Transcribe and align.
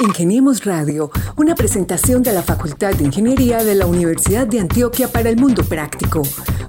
Ingeniemos 0.00 0.64
Radio, 0.64 1.10
una 1.36 1.54
presentación 1.54 2.22
de 2.22 2.32
la 2.32 2.42
Facultad 2.42 2.94
de 2.94 3.04
Ingeniería 3.04 3.62
de 3.62 3.74
la 3.74 3.84
Universidad 3.86 4.46
de 4.46 4.60
Antioquia 4.60 5.08
para 5.08 5.28
el 5.30 5.36
Mundo 5.36 5.62
Práctico. 5.62 6.22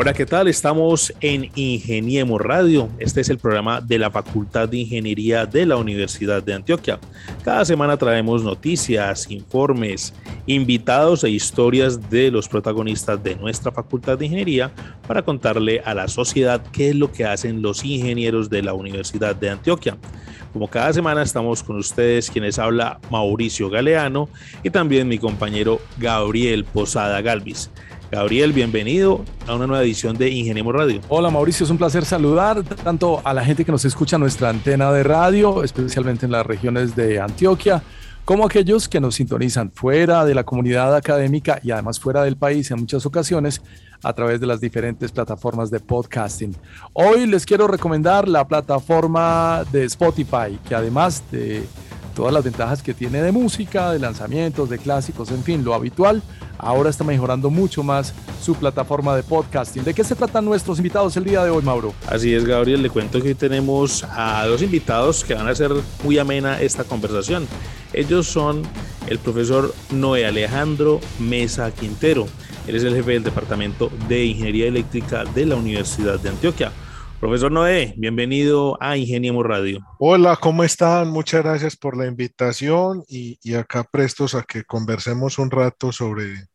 Hola, 0.00 0.12
¿qué 0.12 0.26
tal? 0.26 0.46
Estamos 0.46 1.12
en 1.20 1.50
Ingeniemos 1.56 2.40
Radio. 2.40 2.88
Este 3.00 3.20
es 3.20 3.30
el 3.30 3.38
programa 3.38 3.80
de 3.80 3.98
la 3.98 4.12
Facultad 4.12 4.68
de 4.68 4.76
Ingeniería 4.76 5.44
de 5.44 5.66
la 5.66 5.76
Universidad 5.76 6.40
de 6.40 6.54
Antioquia. 6.54 7.00
Cada 7.44 7.64
semana 7.64 7.96
traemos 7.96 8.44
noticias, 8.44 9.28
informes, 9.28 10.14
invitados 10.46 11.24
e 11.24 11.30
historias 11.30 12.08
de 12.10 12.30
los 12.30 12.48
protagonistas 12.48 13.20
de 13.24 13.34
nuestra 13.34 13.72
Facultad 13.72 14.16
de 14.16 14.26
Ingeniería 14.26 14.70
para 15.04 15.22
contarle 15.22 15.82
a 15.84 15.94
la 15.94 16.06
sociedad 16.06 16.62
qué 16.70 16.90
es 16.90 16.94
lo 16.94 17.10
que 17.10 17.24
hacen 17.24 17.60
los 17.60 17.84
ingenieros 17.84 18.48
de 18.48 18.62
la 18.62 18.74
Universidad 18.74 19.34
de 19.34 19.50
Antioquia. 19.50 19.96
Como 20.52 20.68
cada 20.68 20.92
semana 20.92 21.22
estamos 21.22 21.64
con 21.64 21.76
ustedes 21.76 22.30
quienes 22.30 22.60
habla 22.60 23.00
Mauricio 23.10 23.68
Galeano 23.68 24.28
y 24.62 24.70
también 24.70 25.08
mi 25.08 25.18
compañero 25.18 25.80
Gabriel 25.98 26.64
Posada 26.64 27.20
Galvis. 27.20 27.68
Gabriel, 28.10 28.54
bienvenido 28.54 29.22
a 29.46 29.54
una 29.54 29.66
nueva 29.66 29.82
edición 29.82 30.16
de 30.16 30.30
Ingeniemos 30.30 30.74
Radio. 30.74 31.02
Hola 31.10 31.28
Mauricio, 31.28 31.64
es 31.64 31.70
un 31.70 31.76
placer 31.76 32.06
saludar 32.06 32.62
tanto 32.62 33.20
a 33.22 33.34
la 33.34 33.44
gente 33.44 33.66
que 33.66 33.72
nos 33.72 33.84
escucha 33.84 34.16
en 34.16 34.20
nuestra 34.20 34.48
antena 34.48 34.90
de 34.92 35.02
radio, 35.02 35.62
especialmente 35.62 36.24
en 36.24 36.32
las 36.32 36.46
regiones 36.46 36.96
de 36.96 37.20
Antioquia, 37.20 37.82
como 38.24 38.46
aquellos 38.46 38.88
que 38.88 38.98
nos 38.98 39.16
sintonizan 39.16 39.70
fuera 39.72 40.24
de 40.24 40.34
la 40.34 40.44
comunidad 40.44 40.96
académica 40.96 41.60
y 41.62 41.70
además 41.70 42.00
fuera 42.00 42.22
del 42.22 42.38
país 42.38 42.70
en 42.70 42.80
muchas 42.80 43.04
ocasiones 43.04 43.60
a 44.02 44.14
través 44.14 44.40
de 44.40 44.46
las 44.46 44.60
diferentes 44.60 45.12
plataformas 45.12 45.70
de 45.70 45.80
podcasting. 45.80 46.56
Hoy 46.94 47.26
les 47.26 47.44
quiero 47.44 47.66
recomendar 47.66 48.26
la 48.26 48.48
plataforma 48.48 49.64
de 49.70 49.84
Spotify, 49.84 50.58
que 50.66 50.74
además 50.74 51.22
de 51.30 51.66
todas 52.18 52.34
las 52.34 52.42
ventajas 52.42 52.82
que 52.82 52.94
tiene 52.94 53.22
de 53.22 53.30
música, 53.30 53.92
de 53.92 54.00
lanzamientos, 54.00 54.68
de 54.68 54.78
clásicos, 54.78 55.30
en 55.30 55.44
fin, 55.44 55.64
lo 55.64 55.72
habitual, 55.72 56.20
ahora 56.58 56.90
está 56.90 57.04
mejorando 57.04 57.48
mucho 57.48 57.84
más 57.84 58.12
su 58.42 58.56
plataforma 58.56 59.14
de 59.14 59.22
podcasting. 59.22 59.84
¿De 59.84 59.94
qué 59.94 60.02
se 60.02 60.16
tratan 60.16 60.44
nuestros 60.44 60.78
invitados 60.78 61.16
el 61.16 61.22
día 61.22 61.44
de 61.44 61.50
hoy, 61.50 61.62
Mauro? 61.62 61.94
Así 62.08 62.34
es, 62.34 62.44
Gabriel, 62.44 62.82
le 62.82 62.90
cuento 62.90 63.22
que 63.22 63.28
hoy 63.28 63.34
tenemos 63.36 64.02
a 64.02 64.44
dos 64.48 64.62
invitados 64.62 65.22
que 65.22 65.34
van 65.34 65.46
a 65.46 65.52
hacer 65.52 65.70
muy 66.02 66.18
amena 66.18 66.60
esta 66.60 66.82
conversación. 66.82 67.46
Ellos 67.92 68.26
son 68.26 68.62
el 69.06 69.20
profesor 69.20 69.72
Noé 69.92 70.26
Alejandro 70.26 70.98
Mesa 71.20 71.70
Quintero. 71.70 72.26
Él 72.66 72.74
es 72.74 72.82
el 72.82 72.96
jefe 72.96 73.12
del 73.12 73.22
Departamento 73.22 73.92
de 74.08 74.24
Ingeniería 74.24 74.66
Eléctrica 74.66 75.22
de 75.22 75.46
la 75.46 75.54
Universidad 75.54 76.18
de 76.18 76.30
Antioquia. 76.30 76.72
Profesor 77.20 77.50
Noé, 77.50 77.94
bienvenido 77.96 78.78
a 78.80 78.96
Ingeniemos 78.96 79.44
Radio. 79.44 79.80
Hola, 79.98 80.36
¿cómo 80.40 80.62
están? 80.62 81.10
Muchas 81.10 81.42
gracias 81.42 81.76
por 81.76 81.96
la 81.96 82.06
invitación 82.06 83.02
y, 83.08 83.40
y, 83.42 83.54
acá 83.54 83.82
prestos 83.82 84.36
a 84.36 84.44
que 84.44 84.62
conversemos 84.62 85.36
un 85.40 85.50
rato 85.50 85.90
sobre, 85.90 86.46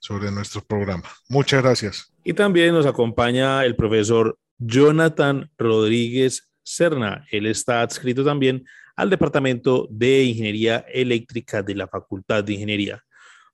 sobre 0.00 0.32
nuestro 0.32 0.62
programa. 0.62 1.04
Muchas 1.28 1.62
gracias. 1.62 2.12
Y 2.24 2.32
también 2.32 2.74
nos 2.74 2.86
acompaña 2.86 3.64
el 3.64 3.76
profesor 3.76 4.36
Jonathan 4.58 5.48
Rodríguez 5.56 6.50
Serna. 6.64 7.24
Él 7.30 7.46
está 7.46 7.82
adscrito 7.82 8.24
también 8.24 8.64
al 8.96 9.10
Departamento 9.10 9.86
de 9.92 10.24
Ingeniería 10.24 10.84
Eléctrica 10.92 11.62
de 11.62 11.76
la 11.76 11.86
Facultad 11.86 12.42
de 12.42 12.54
Ingeniería. 12.54 13.00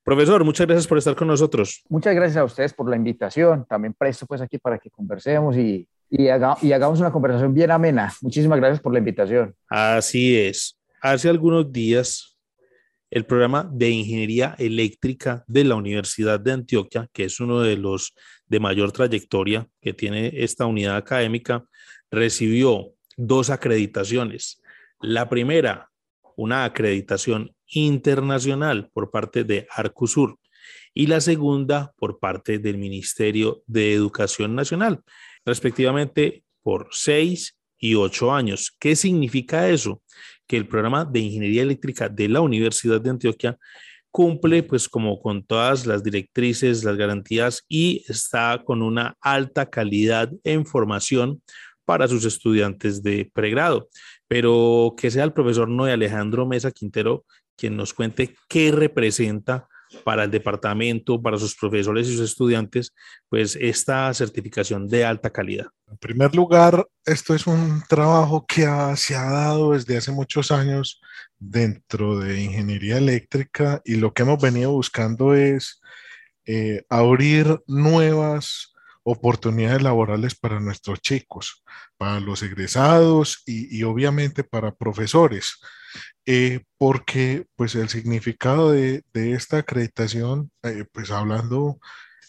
Profesor, 0.03 0.43
muchas 0.43 0.67
gracias 0.67 0.87
por 0.87 0.97
estar 0.97 1.15
con 1.15 1.29
nosotros. 1.29 1.83
Muchas 1.91 2.15
gracias 2.15 2.39
a 2.39 2.45
ustedes 2.45 2.73
por 2.73 2.89
la 2.89 2.97
invitación. 2.97 3.67
También 3.69 3.93
presto 3.93 4.25
pues 4.25 4.41
aquí 4.41 4.57
para 4.57 4.79
que 4.79 4.89
conversemos 4.89 5.55
y 5.57 5.87
y, 6.11 6.29
haga, 6.29 6.57
y 6.63 6.73
hagamos 6.73 7.01
una 7.01 7.13
conversación 7.13 7.55
bien 7.55 7.71
amena. 7.71 8.13
Muchísimas 8.21 8.59
gracias 8.59 8.81
por 8.81 8.93
la 8.93 8.99
invitación. 8.99 9.55
Así 9.69 10.37
es. 10.37 10.79
Hace 11.01 11.29
algunos 11.29 11.73
días, 11.73 12.37
el 13.11 13.25
programa 13.25 13.69
de 13.73 13.91
ingeniería 13.91 14.55
eléctrica 14.59 15.45
de 15.47 15.65
la 15.65 15.77
Universidad 15.77 16.41
de 16.41 16.53
Antioquia, 16.53 17.09
que 17.13 17.25
es 17.25 17.41
uno 17.41 17.61
de 17.61 17.77
los 17.77 18.15
de 18.47 18.61
mayor 18.61 18.93
trayectoria 18.93 19.69
que 19.81 19.93
tiene 19.93 20.33
esta 20.35 20.67
unidad 20.67 20.97
académica, 20.97 21.65
recibió 22.11 22.93
dos 23.17 23.51
acreditaciones. 23.51 24.63
La 25.01 25.29
primera, 25.29 25.91
una 26.37 26.65
acreditación 26.65 27.55
internacional 27.67 28.91
por 28.93 29.11
parte 29.11 29.45
de 29.45 29.67
Arcusur 29.71 30.39
y 30.95 31.07
la 31.07 31.21
segunda 31.21 31.93
por 31.97 32.19
parte 32.19 32.59
del 32.59 32.79
Ministerio 32.79 33.63
de 33.67 33.93
Educación 33.93 34.55
Nacional 34.55 35.03
respectivamente 35.47 36.45
por 36.63 36.89
seis 36.91 37.57
y 37.79 37.95
ocho 37.95 38.35
años. 38.35 38.75
¿Qué 38.79 38.97
significa 38.97 39.69
eso? 39.71 40.03
Que 40.47 40.57
el 40.57 40.67
programa 40.67 41.05
de 41.05 41.21
ingeniería 41.21 41.63
eléctrica 41.63 42.09
de 42.09 42.29
la 42.29 42.41
Universidad 42.41 43.01
de 43.01 43.11
Antioquia 43.11 43.57
cumple 44.11 44.63
pues 44.63 44.89
como 44.89 45.21
con 45.21 45.45
todas 45.45 45.87
las 45.87 46.03
directrices, 46.03 46.85
las 46.85 46.97
garantías 46.97 47.65
y 47.69 48.05
está 48.09 48.63
con 48.65 48.83
una 48.83 49.17
alta 49.21 49.71
calidad 49.71 50.31
en 50.43 50.67
formación 50.67 51.43
para 51.85 52.09
sus 52.09 52.25
estudiantes 52.25 53.03
de 53.03 53.31
pregrado. 53.33 53.89
Pero 54.27 54.95
que 54.97 55.11
sea 55.11 55.25
el 55.25 55.33
profesor 55.33 55.69
Noé 55.69 55.93
Alejandro 55.93 56.47
Mesa 56.47 56.71
Quintero 56.73 57.25
quien 57.57 57.77
nos 57.77 57.95
cuente 57.95 58.37
qué 58.49 58.71
representa 58.71 59.69
para 60.05 60.25
el 60.25 60.31
departamento, 60.31 61.21
para 61.21 61.39
sus 61.39 61.55
profesores 61.55 62.09
y 62.09 62.17
sus 62.17 62.31
estudiantes, 62.31 62.93
pues 63.29 63.57
esta 63.61 64.13
certificación 64.15 64.89
de 64.89 65.05
alta 65.05 65.31
calidad? 65.31 65.67
En 65.89 65.99
primer 65.99 66.35
lugar, 66.35 66.87
esto 67.05 67.35
es 67.35 67.47
un 67.47 67.83
trabajo 67.89 68.45
que 68.47 68.67
se 68.97 69.15
ha 69.15 69.31
dado 69.31 69.73
desde 69.73 69.97
hace 69.97 70.13
muchos 70.13 70.51
años 70.51 71.01
dentro 71.39 72.19
de 72.19 72.43
ingeniería 72.43 72.99
eléctrica 72.99 73.81
y 73.85 73.97
lo 73.97 74.13
que 74.13 74.23
hemos 74.23 74.41
venido 74.41 74.73
buscando 74.73 75.35
es 75.35 75.81
eh, 76.47 76.85
abrir 76.89 77.61
nuevas 77.67 78.73
oportunidades 79.03 79.83
laborales 79.83 80.35
para 80.35 80.59
nuestros 80.59 81.01
chicos, 81.01 81.63
para 81.97 82.19
los 82.19 82.43
egresados 82.43 83.43
y, 83.47 83.77
y 83.77 83.85
obviamente 83.85 84.43
para 84.43 84.75
profesores. 84.75 85.61
Eh, 86.27 86.61
porque 86.79 87.47
pues 87.57 87.75
el 87.75 87.89
significado 87.89 88.73
de, 88.73 89.05
de 89.13 89.33
esta 89.33 89.59
acreditación, 89.59 90.51
eh, 90.63 90.85
pues 90.93 91.11
hablando 91.11 91.79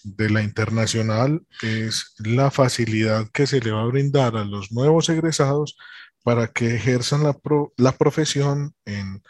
de 0.04 0.30
la 0.30 0.44
internacional, 0.44 1.42
es 1.62 2.14
la 2.20 2.52
facilidad 2.52 3.28
que 3.34 3.48
se 3.48 3.60
le 3.60 3.72
va 3.72 3.82
a 3.82 3.88
brindar 3.88 4.38
a 4.38 4.46
los 4.46 4.72
nuevos 4.72 5.10
egresados 5.10 5.78
para 6.24 6.48
que 6.48 6.76
ejerzan 6.76 7.24
la, 7.24 7.38
la 7.78 7.92
profesión 7.94 8.76
en 8.86 9.24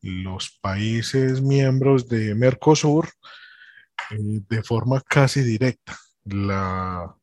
los 0.00 0.58
países 0.60 1.42
miembros 1.42 2.08
de 2.08 2.34
Mercosur 2.34 3.08
eh, 4.10 4.16
de 4.48 4.62
forma 4.62 5.00
casi 5.00 5.42
directa. 5.42 5.96
La, 6.24 7.14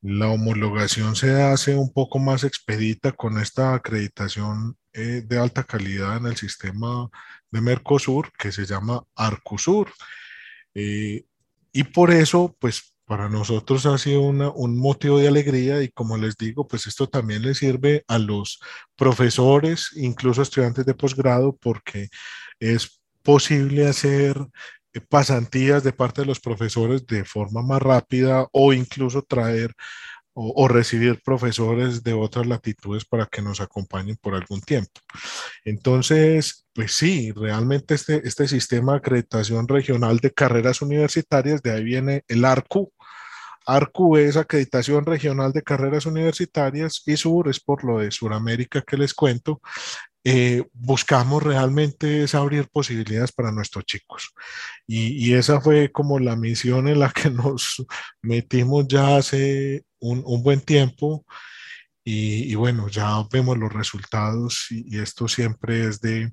la 0.00 0.28
homologación 0.28 1.16
se 1.16 1.42
hace 1.42 1.74
un 1.74 1.92
poco 1.92 2.18
más 2.18 2.44
expedita 2.44 3.12
con 3.12 3.38
esta 3.38 3.74
acreditación 3.74 4.76
eh, 4.94 5.22
de 5.26 5.38
alta 5.38 5.64
calidad 5.64 6.16
en 6.16 6.26
el 6.26 6.36
sistema 6.36 7.08
de 7.50 7.60
Mercosur 7.60 8.32
que 8.38 8.52
se 8.52 8.64
llama 8.64 9.02
Arcusur. 9.14 9.92
Eh, 10.74 11.24
y 11.72 11.84
por 11.84 12.10
eso, 12.12 12.56
pues 12.58 12.94
para 13.04 13.28
nosotros 13.28 13.84
ha 13.86 13.98
sido 13.98 14.22
un 14.22 14.78
motivo 14.78 15.18
de 15.18 15.28
alegría 15.28 15.82
y 15.82 15.88
como 15.90 16.16
les 16.16 16.36
digo, 16.36 16.66
pues 16.66 16.86
esto 16.86 17.08
también 17.08 17.42
le 17.42 17.54
sirve 17.54 18.04
a 18.08 18.18
los 18.18 18.60
profesores, 18.96 19.90
incluso 19.96 20.40
estudiantes 20.40 20.86
de 20.86 20.94
posgrado, 20.94 21.54
porque 21.56 22.08
es 22.58 23.02
posible 23.22 23.86
hacer 23.88 24.36
pasantías 25.08 25.82
de 25.82 25.92
parte 25.92 26.22
de 26.22 26.26
los 26.26 26.40
profesores 26.40 27.06
de 27.06 27.24
forma 27.24 27.62
más 27.62 27.82
rápida 27.82 28.46
o 28.52 28.72
incluso 28.72 29.22
traer 29.22 29.74
o, 30.34 30.68
recibir 30.68 31.20
profesores 31.24 32.02
de 32.02 32.12
otras 32.12 32.46
latitudes 32.46 33.04
para 33.04 33.26
que 33.26 33.40
nos 33.40 33.60
acompañen 33.60 34.16
por 34.20 34.34
algún 34.34 34.60
tiempo. 34.60 35.00
Entonces, 35.64 36.66
pues 36.74 36.92
sí, 36.92 37.32
realmente 37.32 37.94
este, 37.94 38.26
este 38.26 38.48
sistema 38.48 38.92
de 38.92 38.98
acreditación 38.98 39.68
regional 39.68 40.18
de 40.18 40.32
carreras 40.32 40.82
universitarias, 40.82 41.62
de 41.62 41.70
ahí 41.70 41.84
viene 41.84 42.24
el 42.26 42.44
ARCU, 42.44 42.92
ARCU 43.66 44.16
es 44.16 44.36
Acreditación 44.36 45.06
Regional 45.06 45.52
de 45.52 45.62
Carreras 45.62 46.06
Universitarias 46.06 47.02
y 47.06 47.16
SUR 47.16 47.48
es 47.48 47.60
por 47.60 47.84
lo 47.84 47.98
de 47.98 48.10
Suramérica 48.10 48.82
que 48.82 48.96
les 48.96 49.14
cuento. 49.14 49.60
Eh, 50.26 50.64
buscamos 50.72 51.42
realmente 51.42 52.22
es 52.22 52.34
abrir 52.34 52.68
posibilidades 52.68 53.30
para 53.30 53.52
nuestros 53.52 53.84
chicos. 53.84 54.30
Y, 54.86 55.28
y, 55.28 55.34
esa 55.34 55.60
fue 55.60 55.92
como 55.92 56.18
la 56.18 56.34
misión 56.34 56.88
en 56.88 57.00
la 57.00 57.10
que 57.10 57.30
nos 57.30 57.84
metimos 58.22 58.88
ya 58.88 59.16
hace 59.18 59.84
un, 59.98 60.22
un 60.24 60.42
buen 60.42 60.62
tiempo. 60.62 61.26
Y, 62.02 62.50
y, 62.50 62.54
bueno, 62.54 62.88
ya 62.88 63.22
vemos 63.30 63.58
los 63.58 63.72
resultados 63.72 64.66
y, 64.70 64.96
y 64.96 65.00
esto 65.00 65.28
siempre 65.28 65.88
es 65.88 66.00
de, 66.00 66.32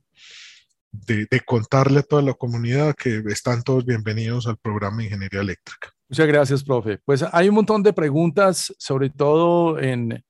de, 0.92 1.28
de, 1.30 1.40
contarle 1.42 2.00
a 2.00 2.04
toda 2.04 2.22
la 2.22 2.34
comunidad 2.34 2.96
que 2.96 3.24
están 3.28 3.64
todos 3.64 3.86
bienvenidos 3.86 4.48
al 4.48 4.58
programa 4.58 4.98
de 4.98 5.04
Ingeniería 5.06 5.42
Eléctrica. 5.42 5.90
Muchas 6.10 6.28
gracias, 6.28 6.64
profe. 6.64 7.00
Pues 7.06 7.24
hay 7.32 7.48
un 7.48 7.56
montón 7.56 7.84
de 7.84 7.94
preguntas, 7.94 8.74
sobre 8.78 9.10
todo 9.10 9.80
en, 9.80 10.22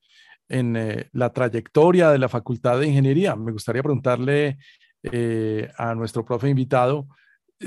en 0.48 0.76
eh, 0.76 1.08
la 1.12 1.32
trayectoria 1.32 2.10
de 2.10 2.18
la 2.18 2.28
Facultad 2.28 2.80
de 2.80 2.88
Ingeniería. 2.88 3.36
Me 3.36 3.52
gustaría 3.52 3.82
preguntarle 3.82 4.58
eh, 5.02 5.70
a 5.76 5.94
nuestro 5.94 6.24
profe 6.24 6.48
invitado 6.48 7.06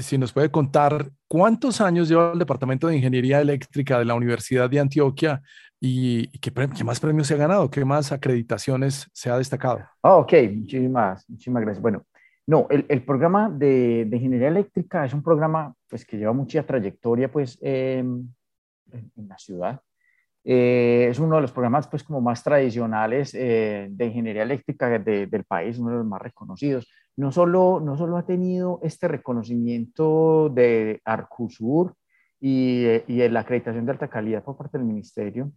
si 0.02 0.18
nos 0.18 0.34
puede 0.34 0.52
contar 0.52 1.10
cuántos 1.28 1.82
años 1.82 2.10
lleva 2.10 2.34
el 2.34 2.40
Departamento 2.40 2.88
de 2.88 2.98
Ingeniería 2.98 3.42
Eléctrica 3.42 4.00
de 4.00 4.06
la 4.06 4.16
Universidad 4.16 4.70
de 4.70 4.80
Antioquia 4.80 5.42
y, 5.80 6.28
qué, 6.40 6.52
más 6.84 7.00
premios 7.00 7.28
se 7.28 7.36
ha 7.36 7.38
ganado, 7.38 7.70
qué 7.70 7.86
más 7.86 8.12
acreditaciones 8.12 9.10
se 9.14 9.30
ha 9.30 9.38
destacado. 9.38 9.80
Oh, 10.02 10.20
ok, 10.20 10.34
muchísimas, 10.54 11.30
muchísimas 11.30 11.64
gracias. 11.64 11.82
Bueno, 11.82 12.06
no, 12.48 12.68
el, 12.70 12.86
el 12.90 13.04
programa 13.04 13.50
de, 13.50 14.06
de, 14.06 14.18
Ingeniería 14.18 14.50
Eléctrica 14.50 15.06
es 15.06 15.14
un 15.14 15.24
programa 15.24 15.74
pues, 15.90 16.06
que 16.06 16.18
lleva 16.18 16.34
mucha 16.34 16.64
trayectoria 16.64 17.32
pues, 17.32 17.58
eh, 17.62 18.00
en, 18.00 18.34
en 18.92 19.28
la 19.28 19.38
ciudad. 19.38 19.82
Eh, 20.48 21.08
es 21.10 21.18
uno 21.20 21.38
de 21.38 21.42
los 21.42 21.52
programas 21.52 21.88
pues 21.88 22.04
como 22.04 22.22
más 22.22 22.44
tradicionales 22.44 23.34
eh, 23.34 23.88
de 23.90 24.06
ingeniería 24.06 24.44
eléctrica 24.44 25.00
de, 25.00 25.26
del 25.26 25.44
país, 25.44 25.80
uno 25.80 25.90
de 25.90 25.98
los 25.98 26.06
más 26.06 26.22
reconocidos. 26.22 26.88
No 27.18 27.32
solo, 27.32 27.82
no 27.84 27.98
solo 27.98 28.18
ha 28.18 28.26
tenido 28.26 28.80
este 28.84 29.08
reconocimiento 29.08 30.50
de 30.50 31.02
Arcusur 31.04 31.96
y, 32.40 32.86
y 33.08 33.18
de 33.18 33.30
la 33.30 33.40
acreditación 33.40 33.86
de 33.86 33.94
alta 33.94 34.08
calidad 34.08 34.44
por 34.44 34.56
parte 34.56 34.78
del 34.78 34.86
ministerio, 34.86 35.52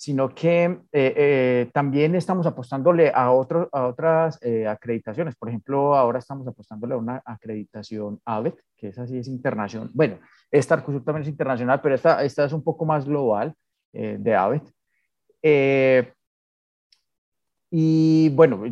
sino 0.00 0.34
que 0.34 0.64
eh, 0.64 0.78
eh, 0.92 1.70
también 1.74 2.14
estamos 2.14 2.46
apostándole 2.46 3.12
a, 3.14 3.32
otro, 3.32 3.68
a 3.70 3.86
otras 3.86 4.38
eh, 4.40 4.66
acreditaciones. 4.66 5.36
Por 5.36 5.50
ejemplo, 5.50 5.94
ahora 5.94 6.18
estamos 6.18 6.48
apostándole 6.48 6.94
a 6.94 6.96
una 6.96 7.22
acreditación 7.22 8.18
AVET, 8.24 8.54
que 8.78 8.88
esa 8.88 9.06
sí 9.06 9.18
es 9.18 9.28
internacional. 9.28 9.90
Bueno, 9.92 10.18
esta 10.50 10.74
Arcusur 10.74 11.04
también 11.04 11.24
es 11.24 11.28
internacional, 11.28 11.82
pero 11.82 11.94
esta, 11.94 12.24
esta 12.24 12.46
es 12.46 12.52
un 12.54 12.64
poco 12.64 12.86
más 12.86 13.04
global 13.04 13.54
eh, 13.92 14.16
de 14.18 14.34
AVET. 14.34 14.62
Eh, 15.42 16.12
y 17.70 18.28
bueno, 18.30 18.64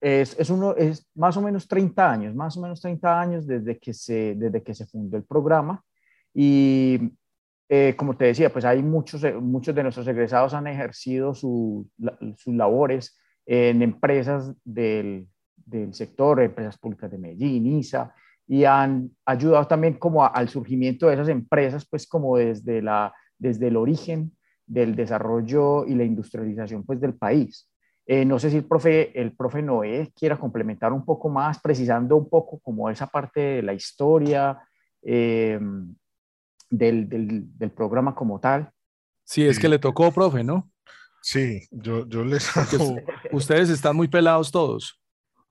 es, 0.00 0.38
es, 0.38 0.50
uno, 0.50 0.74
es 0.76 1.06
más 1.14 1.36
o 1.36 1.42
menos 1.42 1.68
30 1.68 2.10
años, 2.10 2.34
más 2.34 2.56
o 2.56 2.60
menos 2.60 2.80
30 2.80 3.20
años 3.20 3.46
desde 3.46 3.78
que 3.78 3.92
se, 3.92 4.34
desde 4.36 4.62
que 4.62 4.74
se 4.74 4.86
fundó 4.86 5.16
el 5.16 5.24
programa. 5.24 5.82
Y 6.32 7.12
eh, 7.68 7.94
como 7.96 8.16
te 8.16 8.26
decía, 8.26 8.52
pues 8.52 8.64
hay 8.64 8.82
muchos, 8.82 9.22
muchos 9.40 9.74
de 9.74 9.82
nuestros 9.82 10.08
egresados 10.08 10.54
han 10.54 10.66
ejercido 10.66 11.34
su, 11.34 11.88
sus 12.36 12.54
labores 12.54 13.18
en 13.46 13.82
empresas 13.82 14.52
del, 14.64 15.28
del, 15.56 15.94
sector, 15.94 16.40
empresas 16.40 16.78
públicas 16.78 17.10
de 17.10 17.18
Medellín, 17.18 17.78
ISA, 17.78 18.14
y 18.46 18.64
han 18.64 19.10
ayudado 19.24 19.66
también 19.66 19.94
como 19.94 20.26
al 20.26 20.48
surgimiento 20.48 21.06
de 21.06 21.14
esas 21.14 21.28
empresas, 21.28 21.86
pues 21.88 22.08
como 22.08 22.36
desde 22.36 22.82
la 22.82 23.14
desde 23.40 23.66
el 23.68 23.76
origen 23.76 24.36
del 24.66 24.94
desarrollo 24.94 25.84
y 25.86 25.94
la 25.96 26.04
industrialización 26.04 26.84
pues, 26.84 27.00
del 27.00 27.14
país. 27.14 27.68
Eh, 28.06 28.24
no 28.24 28.38
sé 28.38 28.50
si 28.50 28.56
el 28.58 28.64
profe, 28.64 29.18
el 29.20 29.36
profe 29.36 29.62
Noé 29.62 30.12
quiera 30.14 30.38
complementar 30.38 30.92
un 30.92 31.04
poco 31.04 31.28
más, 31.28 31.60
precisando 31.60 32.16
un 32.16 32.28
poco 32.28 32.58
como 32.60 32.88
esa 32.88 33.06
parte 33.06 33.40
de 33.40 33.62
la 33.62 33.72
historia 33.72 34.58
eh, 35.02 35.58
del, 36.70 37.08
del, 37.08 37.58
del, 37.58 37.70
programa 37.70 38.14
como 38.14 38.38
tal. 38.38 38.70
Sí, 39.24 39.46
es 39.46 39.58
que 39.58 39.68
le 39.68 39.78
tocó, 39.78 40.10
profe, 40.12 40.42
¿no? 40.42 40.70
Sí, 41.22 41.66
yo, 41.70 42.06
yo 42.08 42.24
les 42.24 42.56
hago... 42.56 42.96
Ustedes 43.32 43.70
están 43.70 43.94
muy 43.96 44.08
pelados 44.08 44.50
todos. 44.50 45.00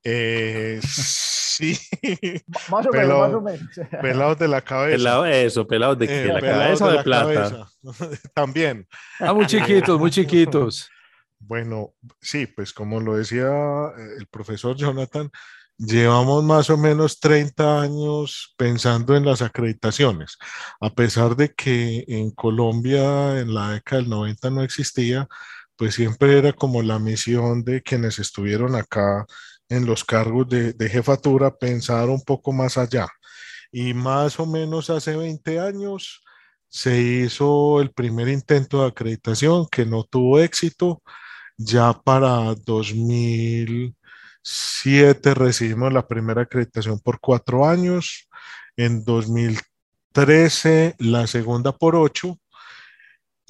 Eh, 0.03 0.79
sí. 1.59 1.77
Más 2.69 2.85
o 2.85 2.91
menos, 2.91 3.19
más 3.19 3.33
o 3.33 3.41
menos. 3.41 3.69
Pelados 4.01 4.39
de 4.39 4.47
la 4.47 4.61
cabeza. 4.61 4.97
Pelado, 4.97 5.25
eso, 5.25 5.67
pelados 5.67 5.99
de, 5.99 6.05
eh, 6.05 6.23
de 6.23 6.33
la 6.33 6.41
cabeza 6.41 6.85
o 6.85 6.91
de, 6.91 6.97
de 6.97 7.03
plata. 7.03 7.67
También. 8.33 8.87
Ah, 9.19 9.33
muy 9.33 9.45
chiquitos, 9.45 9.99
muy 9.99 10.11
chiquitos. 10.11 10.89
Bueno, 11.39 11.93
sí, 12.21 12.47
pues 12.47 12.73
como 12.73 12.99
lo 12.99 13.15
decía 13.15 13.47
eh, 13.47 14.15
el 14.17 14.27
profesor 14.27 14.75
Jonathan, 14.75 15.29
llevamos 15.77 16.43
más 16.43 16.69
o 16.69 16.77
menos 16.77 17.19
30 17.19 17.81
años 17.81 18.53
pensando 18.57 19.15
en 19.15 19.25
las 19.25 19.41
acreditaciones. 19.41 20.37
A 20.79 20.93
pesar 20.93 21.35
de 21.35 21.53
que 21.53 22.03
en 22.07 22.31
Colombia 22.31 23.39
en 23.39 23.53
la 23.53 23.71
década 23.71 24.01
del 24.01 24.09
90 24.09 24.49
no 24.49 24.63
existía, 24.63 25.27
pues 25.75 25.95
siempre 25.95 26.37
era 26.37 26.51
como 26.51 26.81
la 26.81 26.99
misión 26.99 27.63
de 27.63 27.81
quienes 27.81 28.19
estuvieron 28.19 28.75
acá 28.75 29.25
en 29.69 29.85
los 29.85 30.03
cargos 30.03 30.49
de, 30.49 30.73
de, 30.73 30.89
jefatura 30.89 31.55
pensar 31.55 32.09
un 32.09 32.21
poco 32.21 32.51
más 32.51 32.77
allá. 32.77 33.07
Y 33.71 33.93
más 33.93 34.39
o 34.39 34.45
menos 34.45 34.89
hace 34.89 35.15
20 35.15 35.59
años 35.59 36.21
se 36.69 37.01
hizo 37.01 37.81
el 37.81 37.91
primer 37.91 38.27
intento 38.29 38.81
de 38.81 38.87
acreditación 38.89 39.67
que 39.71 39.85
no 39.85 40.03
tuvo 40.03 40.39
éxito. 40.39 41.01
Ya 41.57 41.93
para 41.93 42.55
2007 42.55 45.33
recibimos 45.33 45.93
la 45.93 46.07
primera 46.07 46.43
acreditación 46.43 46.99
por 46.99 47.19
cuatro 47.19 47.67
años. 47.67 48.29
En 48.77 49.03
2013 49.03 50.95
la 50.99 51.27
segunda 51.27 51.77
por 51.77 51.95
ocho 51.95 52.39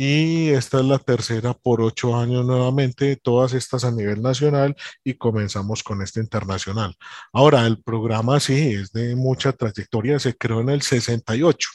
y 0.01 0.51
esta 0.51 0.79
es 0.79 0.85
la 0.85 0.97
tercera 0.97 1.53
por 1.53 1.81
ocho 1.81 2.15
años 2.15 2.45
nuevamente, 2.45 3.17
todas 3.17 3.51
estas 3.51 3.83
a 3.83 3.91
nivel 3.91 4.21
nacional 4.21 4.73
y 5.03 5.15
comenzamos 5.15 5.83
con 5.83 6.01
este 6.01 6.21
internacional. 6.21 6.95
Ahora, 7.33 7.67
el 7.67 7.83
programa 7.83 8.39
sí 8.39 8.75
es 8.75 8.93
de 8.93 9.17
mucha 9.17 9.51
trayectoria, 9.51 10.17
se 10.17 10.37
creó 10.37 10.61
en 10.61 10.69
el 10.69 10.83
68. 10.83 11.69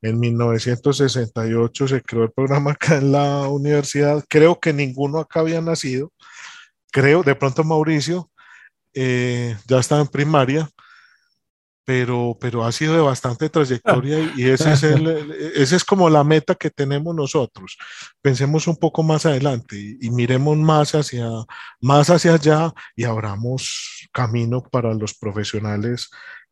En 0.00 0.18
1968 0.18 1.88
se 1.88 2.00
creó 2.00 2.22
el 2.24 2.32
programa 2.32 2.70
acá 2.70 2.96
en 2.96 3.12
la 3.12 3.46
universidad, 3.48 4.24
creo 4.26 4.58
que 4.58 4.72
ninguno 4.72 5.18
acá 5.18 5.40
había 5.40 5.60
nacido, 5.60 6.14
creo, 6.90 7.22
de 7.22 7.34
pronto 7.34 7.64
Mauricio 7.64 8.30
eh, 8.94 9.58
ya 9.66 9.78
estaba 9.78 10.00
en 10.00 10.08
primaria, 10.08 10.70
pero, 11.86 12.36
pero 12.40 12.64
ha 12.64 12.72
sido 12.72 12.94
de 12.94 13.00
bastante 13.00 13.48
trayectoria 13.48 14.32
y 14.36 14.50
ese 14.50 14.72
es, 14.72 14.82
el, 14.82 15.06
ese 15.54 15.76
es 15.76 15.84
como 15.84 16.10
la 16.10 16.24
meta 16.24 16.56
que 16.56 16.68
tenemos 16.68 17.14
nosotros. 17.14 17.78
Pensemos 18.20 18.66
un 18.66 18.76
poco 18.76 19.04
más 19.04 19.24
adelante 19.24 19.76
y, 19.78 19.96
y, 20.04 20.10
miremos 20.10 20.58
más 20.58 20.96
hacia, 20.96 21.28
más 21.80 22.10
hacia 22.10 22.34
allá 22.34 22.72
y 22.96 23.04
abramos 23.04 24.08
camino 24.12 24.62
para 24.62 24.92
los 24.94 25.14
profesionales 25.14 26.10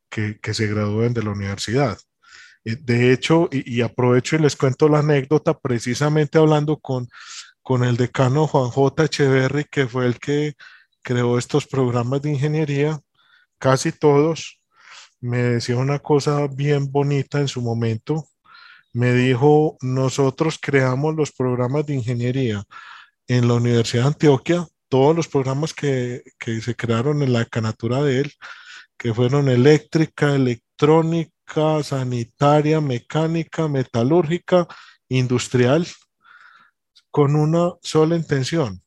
que, 0.08 0.38
que 0.40 0.54
se 0.54 0.68
gradúen 0.68 1.12
de 1.12 1.24
la 1.24 1.30
universidad. 1.30 1.98
De 2.64 3.12
hecho, 3.12 3.48
y, 3.50 3.78
y, 3.78 3.82
aprovecho 3.82 4.36
y 4.36 4.38
les 4.38 4.54
cuento 4.54 4.88
la 4.88 5.00
anécdota, 5.00 5.58
precisamente 5.58 6.38
hablando 6.38 6.78
con, 6.78 7.08
con 7.60 7.82
el 7.82 7.96
decano 7.96 8.46
Juan 8.46 8.70
J. 8.70 9.04
Echeverry, 9.04 9.64
que 9.64 9.88
fue 9.88 10.06
el 10.06 10.20
que 10.20 10.54
creó 11.02 11.38
estos 11.38 11.66
programas 11.66 12.22
de 12.22 12.30
ingeniería, 12.30 13.00
casi 13.58 13.90
todos 13.90 14.60
me 15.24 15.42
decía 15.42 15.78
una 15.78 16.00
cosa 16.00 16.46
bien 16.48 16.92
bonita 16.92 17.40
en 17.40 17.48
su 17.48 17.62
momento. 17.62 18.28
Me 18.92 19.14
dijo, 19.14 19.78
nosotros 19.80 20.58
creamos 20.60 21.14
los 21.14 21.32
programas 21.32 21.86
de 21.86 21.94
ingeniería 21.94 22.62
en 23.26 23.48
la 23.48 23.54
Universidad 23.54 24.02
de 24.02 24.08
Antioquia, 24.08 24.66
todos 24.90 25.16
los 25.16 25.26
programas 25.26 25.72
que, 25.72 26.22
que 26.38 26.60
se 26.60 26.76
crearon 26.76 27.22
en 27.22 27.32
la 27.32 27.46
canatura 27.46 28.02
de 28.02 28.20
él, 28.20 28.32
que 28.98 29.14
fueron 29.14 29.48
eléctrica, 29.48 30.34
electrónica, 30.34 31.82
sanitaria, 31.82 32.82
mecánica, 32.82 33.66
metalúrgica, 33.66 34.68
industrial, 35.08 35.86
con 37.10 37.34
una 37.34 37.72
sola 37.80 38.16
intención, 38.16 38.82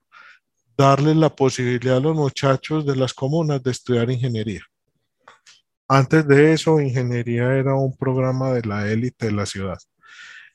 darle 0.78 1.16
la 1.16 1.36
posibilidad 1.36 1.98
a 1.98 2.02
los 2.02 2.16
muchachos 2.16 2.86
de 2.86 2.96
las 2.96 3.16
comunas 3.16 3.64
de 3.64 3.72
estudiar 3.72 4.12
ingeniería. 4.12 4.62
Antes 5.88 6.28
de 6.28 6.54
eso, 6.54 6.82
ingeniería 6.82 7.56
era 7.56 7.76
un 7.76 7.96
programa 7.96 8.52
de 8.52 8.62
la 8.64 8.90
élite 8.92 9.28
de 9.28 9.32
la 9.32 9.46
ciudad. 9.46 9.78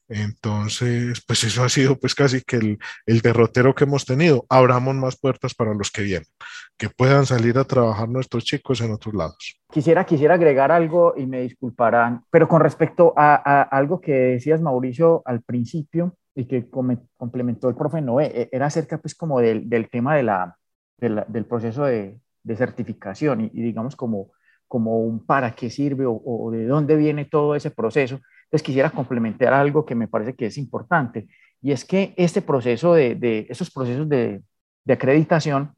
Entonces, 0.09 1.23
pues 1.27 1.43
eso 1.45 1.65
ha 1.65 1.71
sido 1.71 1.97
pues 1.97 2.15
casi 2.15 2.43
que 2.43 2.57
el, 2.57 2.79
el, 3.07 3.21
derrotero 3.21 3.75
que 3.75 3.85
hemos 3.85 4.05
tenido. 4.05 4.45
Abramos 4.51 4.95
más 4.95 5.17
puertas 5.17 5.55
para 5.55 5.73
los 5.73 5.91
que 5.91 6.03
vienen, 6.03 6.29
que 6.77 6.91
puedan 6.91 7.25
salir 7.25 7.57
a 7.57 7.65
trabajar 7.65 8.11
nuestros 8.11 8.45
chicos 8.45 8.83
en 8.83 8.93
otros 8.93 9.15
lados. 9.15 9.59
Quisiera, 9.73 10.05
quisiera 10.05 10.35
agregar 10.35 10.71
algo 10.71 11.15
y 11.17 11.27
me 11.27 11.41
disculparán, 11.41 12.25
pero 12.31 12.47
con 12.47 12.61
respecto 12.61 13.15
a, 13.17 13.37
a 13.37 13.63
algo 13.63 14.03
que 14.03 14.13
decías, 14.13 14.61
Mauricio, 14.61 15.23
al 15.25 15.41
principio 15.41 16.15
y 16.35 16.45
que 16.45 16.69
complementó 16.69 17.71
el 17.71 17.75
profe 17.75 18.03
Noé, 18.03 18.27
e, 18.27 18.49
era 18.53 18.67
acerca 18.67 18.99
pues 18.99 19.15
como 19.15 19.41
del, 19.41 19.69
del 19.69 19.89
tema 19.89 20.15
de 20.17 20.23
la, 20.25 20.59
del 20.99 21.47
proceso 21.47 21.85
de, 21.85 22.19
de 22.43 22.57
certificación 22.57 23.43
y, 23.43 23.51
y, 23.53 23.63
digamos 23.63 23.97
como, 23.97 24.33
como 24.73 25.01
un 25.01 25.27
para 25.27 25.55
qué 25.55 25.69
sirve 25.69 26.07
o, 26.09 26.51
de 26.51 26.67
dónde 26.67 26.97
viene 26.97 27.27
todo 27.27 27.55
ese 27.55 27.71
proceso 27.71 28.21
les 28.51 28.63
quisiera 28.63 28.89
complementar 28.89 29.53
algo 29.53 29.85
que 29.85 29.95
me 29.95 30.09
parece 30.09 30.35
que 30.35 30.47
es 30.47 30.57
importante, 30.57 31.29
y 31.61 31.73
es 31.73 31.85
que 31.85 32.15
este 32.17 32.41
proceso 32.41 32.95
de, 32.95 33.15
de 33.15 33.47
esos 33.51 33.71
procesos 33.71 34.09
de, 34.09 34.43
de 34.85 34.93
acreditación 34.95 35.75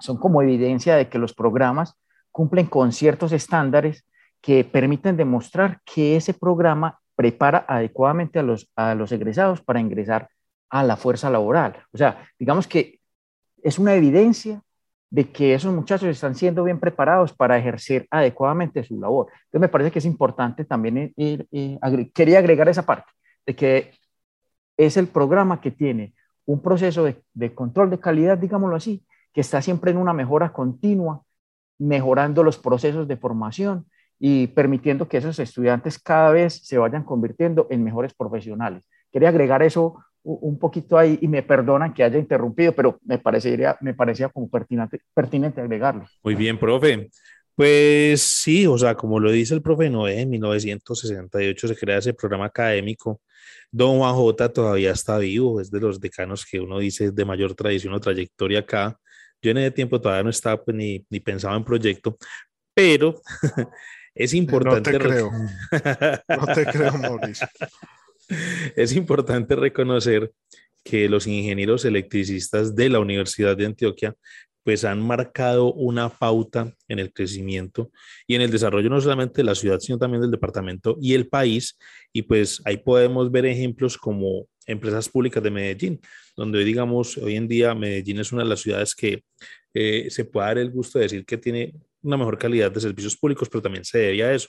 son 0.00 0.16
como 0.16 0.42
evidencia 0.42 0.96
de 0.96 1.08
que 1.08 1.20
los 1.20 1.34
programas 1.34 1.94
cumplen 2.32 2.66
con 2.66 2.90
ciertos 2.90 3.30
estándares 3.30 4.04
que 4.40 4.64
permiten 4.64 5.16
demostrar 5.16 5.80
que 5.84 6.16
ese 6.16 6.34
programa 6.34 6.98
prepara 7.14 7.64
adecuadamente 7.68 8.40
a 8.40 8.42
los, 8.42 8.72
a 8.74 8.96
los 8.96 9.12
egresados 9.12 9.62
para 9.62 9.78
ingresar 9.78 10.28
a 10.68 10.82
la 10.82 10.96
fuerza 10.96 11.30
laboral. 11.30 11.76
O 11.92 11.96
sea, 11.96 12.28
digamos 12.40 12.66
que 12.66 12.98
es 13.62 13.78
una 13.78 13.94
evidencia 13.94 14.62
de 15.12 15.30
que 15.30 15.52
esos 15.52 15.74
muchachos 15.74 16.08
están 16.08 16.34
siendo 16.34 16.64
bien 16.64 16.80
preparados 16.80 17.34
para 17.34 17.58
ejercer 17.58 18.06
adecuadamente 18.10 18.82
su 18.82 18.98
labor. 18.98 19.26
Entonces 19.30 19.60
me 19.60 19.68
parece 19.68 19.90
que 19.90 19.98
es 19.98 20.06
importante 20.06 20.64
también, 20.64 21.12
ir, 21.16 21.46
quería 22.14 22.38
agregar 22.38 22.66
esa 22.70 22.86
parte, 22.86 23.12
de 23.44 23.54
que 23.54 23.90
es 24.78 24.96
el 24.96 25.08
programa 25.08 25.60
que 25.60 25.70
tiene 25.70 26.14
un 26.46 26.62
proceso 26.62 27.04
de, 27.04 27.22
de, 27.34 27.54
control 27.54 27.90
de 27.90 28.00
calidad, 28.00 28.38
digámoslo 28.38 28.74
así, 28.74 29.04
que 29.34 29.42
está 29.42 29.60
siempre 29.60 29.90
en 29.90 29.98
una 29.98 30.14
mejora 30.14 30.50
continua, 30.50 31.22
mejorando 31.78 32.42
los 32.42 32.56
procesos 32.56 33.06
de 33.06 33.18
formación 33.18 33.84
y 34.18 34.46
permitiendo 34.46 35.08
que 35.08 35.18
esos 35.18 35.38
estudiantes 35.38 35.98
cada 35.98 36.30
vez 36.30 36.66
se 36.66 36.78
vayan 36.78 37.04
convirtiendo 37.04 37.66
en 37.68 37.84
mejores 37.84 38.14
profesionales. 38.14 38.88
Quería 39.12 39.28
agregar 39.28 39.62
eso 39.62 40.02
un 40.24 40.58
poquito 40.58 40.96
ahí 40.96 41.18
y 41.20 41.28
me 41.28 41.42
perdonan 41.42 41.92
que 41.92 42.04
haya 42.04 42.18
interrumpido, 42.18 42.72
pero 42.72 42.98
me 43.04 43.18
parecería, 43.18 43.76
me 43.80 43.94
parecía 43.94 44.28
como 44.28 44.48
pertinente, 44.48 45.00
pertinente 45.14 45.60
agregarlo. 45.60 46.06
Muy 46.22 46.34
bien, 46.34 46.58
profe. 46.58 47.10
Pues 47.54 48.22
sí, 48.22 48.66
o 48.66 48.78
sea, 48.78 48.94
como 48.94 49.20
lo 49.20 49.30
dice 49.30 49.54
el 49.54 49.62
profe 49.62 49.90
Noé, 49.90 50.20
en 50.20 50.30
1968 50.30 51.68
se 51.68 51.76
crea 51.76 51.98
ese 51.98 52.14
programa 52.14 52.46
académico. 52.46 53.20
Don 53.70 53.98
Juan 53.98 54.14
J 54.14 54.52
todavía 54.52 54.92
está 54.92 55.18
vivo, 55.18 55.60
es 55.60 55.70
de 55.70 55.80
los 55.80 56.00
decanos 56.00 56.46
que 56.46 56.60
uno 56.60 56.78
dice 56.78 57.10
de 57.10 57.24
mayor 57.24 57.54
tradición 57.54 57.92
o 57.94 58.00
trayectoria 58.00 58.60
acá. 58.60 58.98
Yo 59.42 59.50
en 59.50 59.58
ese 59.58 59.72
tiempo 59.72 60.00
todavía 60.00 60.22
no 60.22 60.30
estaba 60.30 60.62
pues, 60.62 60.76
ni, 60.76 61.04
ni 61.10 61.20
pensaba 61.20 61.56
en 61.56 61.64
proyecto, 61.64 62.16
pero 62.74 63.20
es 64.14 64.32
importante. 64.34 64.92
No 64.92 64.98
te 64.98 65.04
creo. 65.04 65.30
no 66.28 66.46
te 66.54 66.66
creo, 66.66 66.98
Mauricio. 66.98 67.48
es 68.76 68.94
importante 68.94 69.56
reconocer 69.56 70.32
que 70.84 71.08
los 71.08 71.26
ingenieros 71.26 71.84
electricistas 71.84 72.74
de 72.74 72.88
la 72.88 72.98
Universidad 72.98 73.56
de 73.56 73.66
Antioquia 73.66 74.16
pues 74.64 74.84
han 74.84 75.02
marcado 75.02 75.72
una 75.72 76.08
pauta 76.08 76.72
en 76.88 76.98
el 76.98 77.12
crecimiento 77.12 77.90
y 78.26 78.36
en 78.36 78.42
el 78.42 78.50
desarrollo 78.50 78.88
no 78.88 79.00
solamente 79.00 79.40
de 79.40 79.44
la 79.44 79.54
ciudad, 79.54 79.80
sino 79.80 79.98
también 79.98 80.22
del 80.22 80.30
departamento 80.30 80.96
y 81.00 81.14
el 81.14 81.28
país. 81.28 81.76
Y 82.12 82.22
pues 82.22 82.62
ahí 82.64 82.76
podemos 82.76 83.30
ver 83.30 83.46
ejemplos 83.46 83.98
como 83.98 84.46
empresas 84.66 85.08
públicas 85.08 85.42
de 85.42 85.50
Medellín, 85.50 86.00
donde 86.36 86.58
hoy 86.58 86.64
digamos, 86.64 87.16
hoy 87.18 87.36
en 87.36 87.48
día 87.48 87.74
Medellín 87.74 88.20
es 88.20 88.30
una 88.32 88.44
de 88.44 88.48
las 88.48 88.60
ciudades 88.60 88.94
que 88.94 89.24
eh, 89.74 90.08
se 90.10 90.24
puede 90.24 90.46
dar 90.46 90.58
el 90.58 90.70
gusto 90.70 90.98
de 90.98 91.04
decir 91.04 91.24
que 91.24 91.38
tiene 91.38 91.74
una 92.02 92.16
mejor 92.16 92.38
calidad 92.38 92.70
de 92.70 92.80
servicios 92.80 93.16
públicos, 93.16 93.48
pero 93.48 93.62
también 93.62 93.84
se 93.84 93.98
debe 93.98 94.22
a 94.22 94.34
eso, 94.34 94.48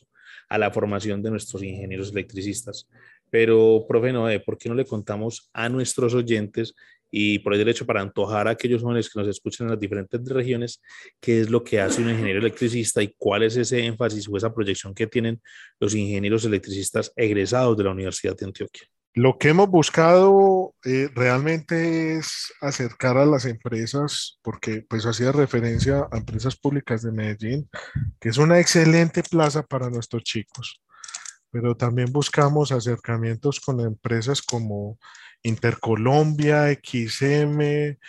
a 0.49 0.57
la 0.57 0.71
formación 0.71 1.21
de 1.23 1.31
nuestros 1.31 1.63
ingenieros 1.63 2.11
electricistas. 2.11 2.87
Pero, 3.33 3.83
profe 3.87 4.13
Noé, 4.13 4.41
¿por 4.41 4.59
qué 4.59 4.69
no 4.69 4.75
le 4.75 4.85
contamos 4.85 5.49
a 5.53 5.67
nuestros 5.67 6.13
oyentes 6.13 6.75
y 7.09 7.39
por 7.39 7.53
el 7.53 7.57
derecho 7.57 7.83
para 7.83 7.99
antojar 7.99 8.47
a 8.47 8.51
aquellos 8.51 8.83
jóvenes 8.83 9.09
que 9.09 9.19
nos 9.19 9.27
escuchan 9.27 9.65
en 9.65 9.71
las 9.71 9.79
diferentes 9.79 10.23
regiones, 10.25 10.79
qué 11.19 11.41
es 11.41 11.49
lo 11.49 11.63
que 11.63 11.81
hace 11.81 12.03
un 12.03 12.11
ingeniero 12.11 12.37
electricista 12.37 13.01
y 13.01 13.15
cuál 13.17 13.41
es 13.41 13.57
ese 13.57 13.83
énfasis 13.83 14.29
o 14.29 14.37
esa 14.37 14.53
proyección 14.53 14.93
que 14.93 15.07
tienen 15.07 15.41
los 15.79 15.95
ingenieros 15.95 16.45
electricistas 16.45 17.11
egresados 17.15 17.75
de 17.75 17.83
la 17.85 17.89
Universidad 17.89 18.37
de 18.37 18.45
Antioquia? 18.45 18.83
Lo 19.15 19.39
que 19.39 19.49
hemos 19.49 19.67
buscado 19.67 20.75
eh, 20.85 21.09
realmente 21.15 22.17
es 22.19 22.53
acercar 22.61 23.17
a 23.17 23.25
las 23.25 23.45
empresas, 23.45 24.37
porque 24.43 24.85
pues 24.87 25.07
hacía 25.07 25.31
referencia 25.31 26.07
a 26.11 26.19
empresas 26.19 26.55
públicas 26.55 27.01
de 27.01 27.11
Medellín, 27.11 27.67
que 28.19 28.29
es 28.29 28.37
una 28.37 28.59
excelente 28.59 29.23
plaza 29.23 29.63
para 29.63 29.89
nuestros 29.89 30.21
chicos 30.21 30.83
pero 31.53 31.77
también 31.77 32.11
buscamos 32.11 32.71
acercamientos 32.71 33.59
con 33.59 33.79
empresas 33.79 34.41
como 34.41 34.97
Intercolombia, 35.43 36.71
XM, 36.71 37.99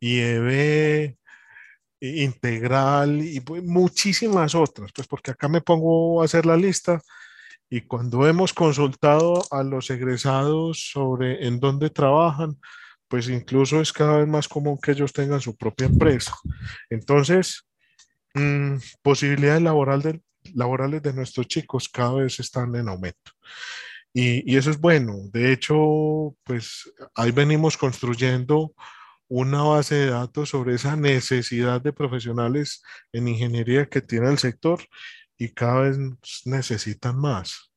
IEB, 0.00 1.14
Integral 2.00 3.20
y 3.22 3.40
pues 3.40 3.62
muchísimas 3.62 4.54
otras, 4.54 4.90
pues 4.94 5.06
porque 5.06 5.32
acá 5.32 5.48
me 5.48 5.60
pongo 5.60 6.22
a 6.22 6.24
hacer 6.24 6.46
la 6.46 6.56
lista 6.56 7.02
y 7.68 7.82
cuando 7.82 8.26
hemos 8.26 8.54
consultado 8.54 9.42
a 9.50 9.62
los 9.62 9.90
egresados 9.90 10.90
sobre 10.90 11.46
en 11.46 11.60
dónde 11.60 11.90
trabajan, 11.90 12.58
pues 13.06 13.28
incluso 13.28 13.82
es 13.82 13.92
cada 13.92 14.18
vez 14.18 14.28
más 14.28 14.48
común 14.48 14.78
que 14.82 14.92
ellos 14.92 15.12
tengan 15.12 15.42
su 15.42 15.54
propia 15.56 15.88
empresa. 15.88 16.34
Entonces, 16.88 17.66
mmm, 18.34 18.76
posibilidades 19.02 19.62
laboral 19.62 20.00
de, 20.00 20.20
laborales 20.54 21.02
de 21.02 21.12
nuestros 21.12 21.46
chicos 21.48 21.88
cada 21.88 22.14
vez 22.14 22.38
están 22.40 22.74
en 22.76 22.88
aumento. 22.88 23.32
Y, 24.12 24.56
eso 24.56 24.70
es 24.70 24.80
bueno. 24.80 25.14
De 25.32 25.52
hecho, 25.52 26.36
pues 26.44 26.92
ahí 27.14 27.32
venimos 27.32 27.76
construyendo 27.76 28.74
una 29.28 29.62
base 29.62 29.96
de 29.96 30.10
datos 30.10 30.50
sobre 30.50 30.74
esa 30.74 30.96
necesidad 30.96 31.80
de 31.82 31.92
profesionales 31.92 32.82
en 33.12 33.28
ingeniería 33.28 33.86
que 33.88 34.00
tiene 34.00 34.30
el 34.30 34.38
sector 34.38 34.80
y 35.36 35.48
cada 35.50 35.82
vez 35.82 35.98
necesitan 36.44 37.18
más. 37.18 37.72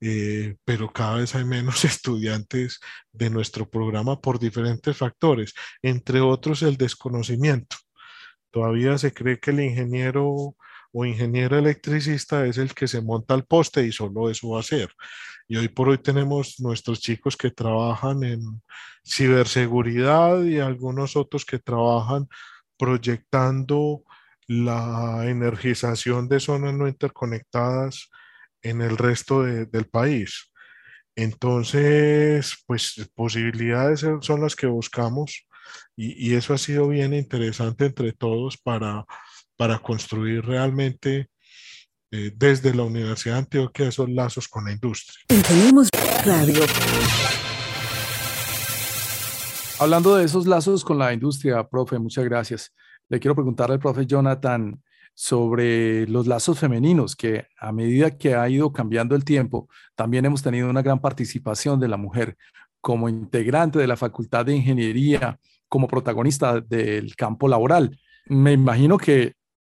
Eh, 0.00 0.56
pero 0.64 0.92
cada 0.92 1.16
vez 1.18 1.34
hay 1.34 1.44
menos 1.44 1.84
estudiantes 1.84 2.80
de 3.12 3.30
nuestro 3.30 3.68
programa 3.70 4.20
por 4.20 4.38
diferentes 4.38 4.96
factores, 4.96 5.54
entre 5.82 6.20
otros 6.20 6.62
el 6.62 6.76
desconocimiento. 6.76 7.76
Todavía 8.50 8.98
se 8.98 9.12
cree 9.14 9.38
que 9.40 9.50
el 9.50 9.60
ingeniero 9.60 10.56
o 10.96 11.04
ingeniero 11.04 11.58
electricista 11.58 12.46
es 12.46 12.56
el 12.56 12.72
que 12.72 12.86
se 12.86 13.02
monta 13.02 13.34
al 13.34 13.44
poste 13.44 13.84
y 13.84 13.90
solo 13.90 14.30
eso 14.30 14.50
va 14.50 14.58
a 14.58 14.60
hacer. 14.60 14.90
Y 15.48 15.56
hoy 15.56 15.66
por 15.66 15.88
hoy 15.88 15.98
tenemos 15.98 16.60
nuestros 16.60 17.00
chicos 17.00 17.36
que 17.36 17.50
trabajan 17.50 18.22
en 18.22 18.62
ciberseguridad 19.04 20.44
y 20.44 20.60
algunos 20.60 21.16
otros 21.16 21.44
que 21.44 21.58
trabajan 21.58 22.28
proyectando 22.78 24.04
la 24.46 25.28
energización 25.28 26.28
de 26.28 26.38
zonas 26.38 26.74
no 26.74 26.86
interconectadas 26.86 28.08
en 28.62 28.80
el 28.80 28.96
resto 28.96 29.42
de, 29.42 29.66
del 29.66 29.86
país. 29.86 30.52
Entonces, 31.16 32.56
pues 32.66 33.10
posibilidades 33.16 34.06
son 34.20 34.42
las 34.42 34.54
que 34.54 34.68
buscamos 34.68 35.48
y, 35.96 36.30
y 36.30 36.34
eso 36.36 36.54
ha 36.54 36.58
sido 36.58 36.86
bien 36.86 37.14
interesante 37.14 37.86
entre 37.86 38.12
todos 38.12 38.56
para 38.58 39.04
para 39.56 39.78
construir 39.78 40.44
realmente 40.44 41.28
eh, 42.10 42.32
desde 42.34 42.74
la 42.74 42.84
Universidad 42.84 43.34
de 43.34 43.40
Antioquia 43.40 43.88
esos 43.88 44.08
lazos 44.08 44.48
con 44.48 44.64
la 44.64 44.72
industria. 44.72 45.18
Radio. 46.24 46.64
Hablando 49.78 50.16
de 50.16 50.24
esos 50.24 50.46
lazos 50.46 50.84
con 50.84 50.98
la 50.98 51.12
industria, 51.12 51.66
profe, 51.68 51.98
muchas 51.98 52.24
gracias. 52.24 52.72
Le 53.08 53.18
quiero 53.18 53.34
preguntar 53.34 53.70
al 53.70 53.80
profe 53.80 54.06
Jonathan 54.06 54.80
sobre 55.14 56.06
los 56.06 56.26
lazos 56.26 56.58
femeninos, 56.58 57.14
que 57.16 57.46
a 57.58 57.72
medida 57.72 58.16
que 58.16 58.34
ha 58.34 58.48
ido 58.48 58.72
cambiando 58.72 59.14
el 59.14 59.24
tiempo, 59.24 59.68
también 59.94 60.24
hemos 60.24 60.42
tenido 60.42 60.70
una 60.70 60.82
gran 60.82 61.00
participación 61.00 61.78
de 61.78 61.88
la 61.88 61.96
mujer 61.96 62.36
como 62.80 63.08
integrante 63.08 63.78
de 63.78 63.86
la 63.86 63.96
Facultad 63.96 64.46
de 64.46 64.56
Ingeniería, 64.56 65.38
como 65.68 65.88
protagonista 65.88 66.60
del 66.60 67.16
campo 67.16 67.48
laboral. 67.48 67.98
Me 68.26 68.52
imagino 68.52 68.98
que 68.98 69.34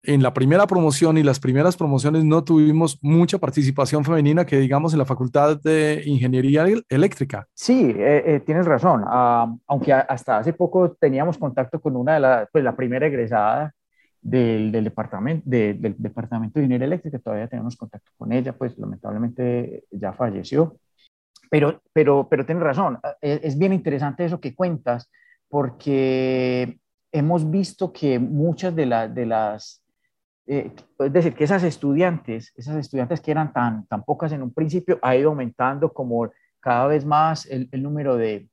en 0.07 0.23
la 0.23 0.33
primera 0.33 0.67
promoción 0.67 1.19
y 1.19 1.23
las 1.23 1.41
primeras 1.41 1.77
promociones 1.77 2.25
no 2.25 2.43
tuvimos 2.43 2.99
mucha 3.03 3.39
participación 3.39 4.05
femenina 4.05 4.47
que 4.47 4.59
digamos 4.59 4.93
en 4.93 4.99
la 4.99 5.05
Facultad 5.05 5.61
de 5.61 6.03
Ingeniería 6.07 6.65
Eléctrica. 6.89 7.47
Sí, 7.55 7.95
eh, 7.97 8.23
eh, 8.27 8.41
tienes 8.41 8.67
razón. 8.67 9.03
Uh, 9.03 9.59
aunque 9.67 9.93
hasta 9.93 10.39
hace 10.39 10.53
poco 10.53 10.93
teníamos 10.93 11.39
contacto 11.39 11.81
con 11.81 11.97
una 11.97 12.15
de 12.15 12.21
las, 12.21 12.49
pues 12.51 12.65
la 12.65 12.75
primera 12.75 13.07
egresada 13.07 13.73
del, 14.23 14.73
del 14.73 14.85
departamento, 14.85 15.43
de, 15.49 15.75
del 15.75 15.95
Departamento 15.99 16.59
de 16.59 16.65
Ingeniería 16.65 16.87
Eléctrica, 16.87 17.19
todavía 17.19 17.49
tenemos 17.49 17.77
contacto 17.77 18.11
con 18.17 18.33
ella, 18.33 18.53
pues 18.53 18.77
lamentablemente 18.79 19.85
ya 19.91 20.13
falleció. 20.13 20.77
pero, 21.51 21.81
pero, 21.93 22.29
pero 22.29 22.45
tienes 22.45 22.65
razón, 22.65 22.99
es, 23.21 23.41
es 23.43 23.59
bien 23.59 23.73
interesante 23.73 24.25
eso 24.25 24.41
que 24.41 24.55
cuentas, 24.55 25.11
porque 25.49 26.79
hemos 27.13 27.49
visto 27.51 27.93
que 27.93 28.19
muchas 28.19 28.75
de, 28.75 28.87
de 29.15 29.27
las, 29.27 29.83
eh, 30.47 30.73
es 30.99 31.13
decir, 31.13 31.35
que 31.35 31.45
esas 31.45 31.65
estudiantes, 31.65 32.53
esas 32.57 32.77
estudiantes 32.77 33.21
que 33.21 33.31
eran 33.31 33.53
tan, 33.53 33.87
tan 33.87 34.05
pocas 34.05 34.33
en 34.33 34.43
un 34.43 34.53
principio, 34.53 34.99
ha 35.03 35.17
ido 35.17 35.31
aumentando 35.31 35.93
como 35.93 36.31
cada 36.61 36.87
vez 36.87 37.05
más 37.05 37.47
el, 37.47 37.69
el 37.73 37.83
número 37.83 38.17
de, 38.17 38.49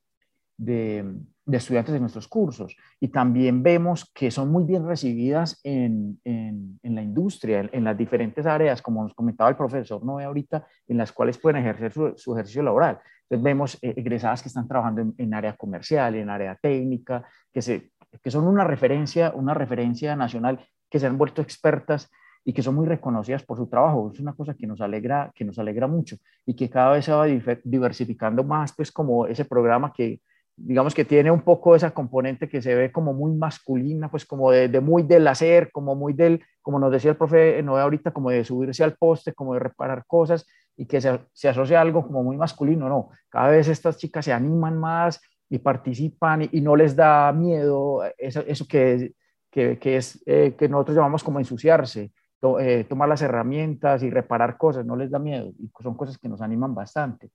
de, 0.58 1.04
de, 1.46 1.58
estudiantes 1.58 1.94
de 1.94 2.00
nuestros 2.00 2.28
cursos. 2.28 2.76
Y 3.00 3.10
también 3.10 3.62
vemos 3.62 4.12
que 4.14 4.32
son 4.32 4.52
muy 4.52 4.64
bien 4.64 4.88
recibidas 4.88 5.60
en, 5.64 6.20
en, 6.24 6.80
en 6.82 6.96
la 6.96 7.02
industria, 7.02 7.70
en, 7.72 7.84
las 7.84 7.98
diferentes 7.98 8.46
áreas, 8.46 8.82
como 8.82 9.04
nos 9.04 9.14
comentaba 9.14 9.50
el 9.50 9.56
profesor 9.56 10.04
Noé 10.04 10.26
ahorita, 10.26 10.66
en 10.88 10.98
las 10.98 11.12
cuales 11.12 11.38
pueden 11.38 11.62
ejercer 11.62 11.92
su, 11.92 12.14
su 12.16 12.34
ejercicio 12.34 12.64
laboral. 12.64 13.00
Entonces 13.24 13.44
vemos 13.44 13.78
eh, 13.82 13.94
egresadas 13.98 14.42
que 14.42 14.50
están 14.50 14.68
trabajando 14.68 15.02
en, 15.02 15.16
en, 15.18 15.34
área 15.34 15.56
comercial, 15.56 16.16
en 16.16 16.30
área 16.30 16.56
técnica, 16.56 17.24
que, 17.52 17.62
se, 17.62 17.92
que 18.22 18.32
son 18.32 18.48
una 18.48 18.64
referencia, 18.64 19.32
una 19.36 19.54
referencia 19.54 20.16
nacional, 20.16 20.60
que 20.94 21.00
se 21.00 21.08
han 21.08 21.18
vuelto 21.18 21.42
expertas 21.42 22.12
y 22.46 22.54
que 22.54 22.62
son 22.62 22.76
muy 22.76 22.86
reconocidas 22.86 23.42
por 23.42 23.58
su 23.58 23.66
trabajo. 23.66 24.12
Es 24.14 24.20
una 24.20 24.34
cosa 24.34 24.54
que 24.54 24.68
nos 24.68 24.80
alegra, 24.80 25.32
que 25.34 25.44
nos 25.44 25.58
alegra 25.58 25.88
mucho 25.88 26.18
y 26.46 26.56
que 26.56 26.70
cada 26.70 26.92
vez 26.92 27.06
se 27.06 27.12
va 27.12 27.26
diversificando 27.64 28.44
más, 28.44 28.76
pues 28.76 28.92
como 28.92 29.26
ese 29.26 29.44
programa 29.44 29.92
que, 29.92 30.22
digamos 30.56 30.94
que 30.94 31.04
tiene 31.04 31.32
un 31.32 31.42
poco 31.42 31.76
esa 31.76 31.90
componente 31.96 32.48
que 32.48 32.62
se 32.62 32.76
ve 32.76 32.92
como 32.92 33.12
muy 33.12 33.32
masculina, 33.32 34.12
pues 34.12 34.24
como 34.24 34.52
de, 34.52 34.68
de, 34.68 34.82
muy 34.82 35.02
del 35.02 35.28
hacer, 35.28 35.72
como 35.72 35.96
muy 35.96 36.14
del, 36.14 36.46
como 36.62 36.78
nos 36.78 36.92
decía 36.92 37.10
el 37.10 37.18
profe 37.18 37.64
Noé 37.64 37.82
ahorita, 37.82 38.12
como 38.12 38.30
de 38.30 38.44
subirse 38.44 38.84
al 38.84 38.94
poste, 38.94 39.34
como 39.34 39.56
de 39.56 39.62
reparar 39.62 40.06
cosas 40.06 40.46
y 40.78 40.86
que 40.86 41.02
se, 41.02 41.22
se 41.34 41.50
asocia 41.50 41.80
a 41.80 41.82
algo 41.82 42.06
como 42.06 42.22
muy 42.22 42.38
masculino, 42.38 42.88
no, 42.88 43.10
cada 43.30 43.48
vez 43.48 43.68
estas 43.68 43.98
chicas 43.98 44.26
se 44.26 44.32
animan 44.32 44.78
más 44.78 45.20
y 45.50 45.58
participan 45.58 46.48
y, 46.52 46.62
no 46.62 46.76
les 46.76 46.96
da 46.96 47.34
miedo 47.34 48.04
eso, 48.20 48.44
eso 48.46 48.68
que, 48.68 49.16
que, 49.54 49.78
que 49.78 49.98
es 49.98 50.20
eh, 50.26 50.56
que 50.58 50.68
nosotros 50.68 50.98
llamamos 50.98 51.24
como 51.24 51.38
ensuciarse, 51.38 52.12
eh, 52.60 52.86
tomar 52.90 53.08
las 53.08 53.22
herramientas 53.22 54.02
y 54.02 54.10
reparar 54.10 54.58
cosas, 54.58 54.84
no 54.84 54.96
les 54.96 55.12
da 55.12 55.20
miedo 55.20 55.54
y 55.60 55.70
son 55.82 55.96
cosas 55.96 56.18
que 56.18 56.28
nos 56.28 56.42
animan 56.42 56.74
bastante, 56.74 57.30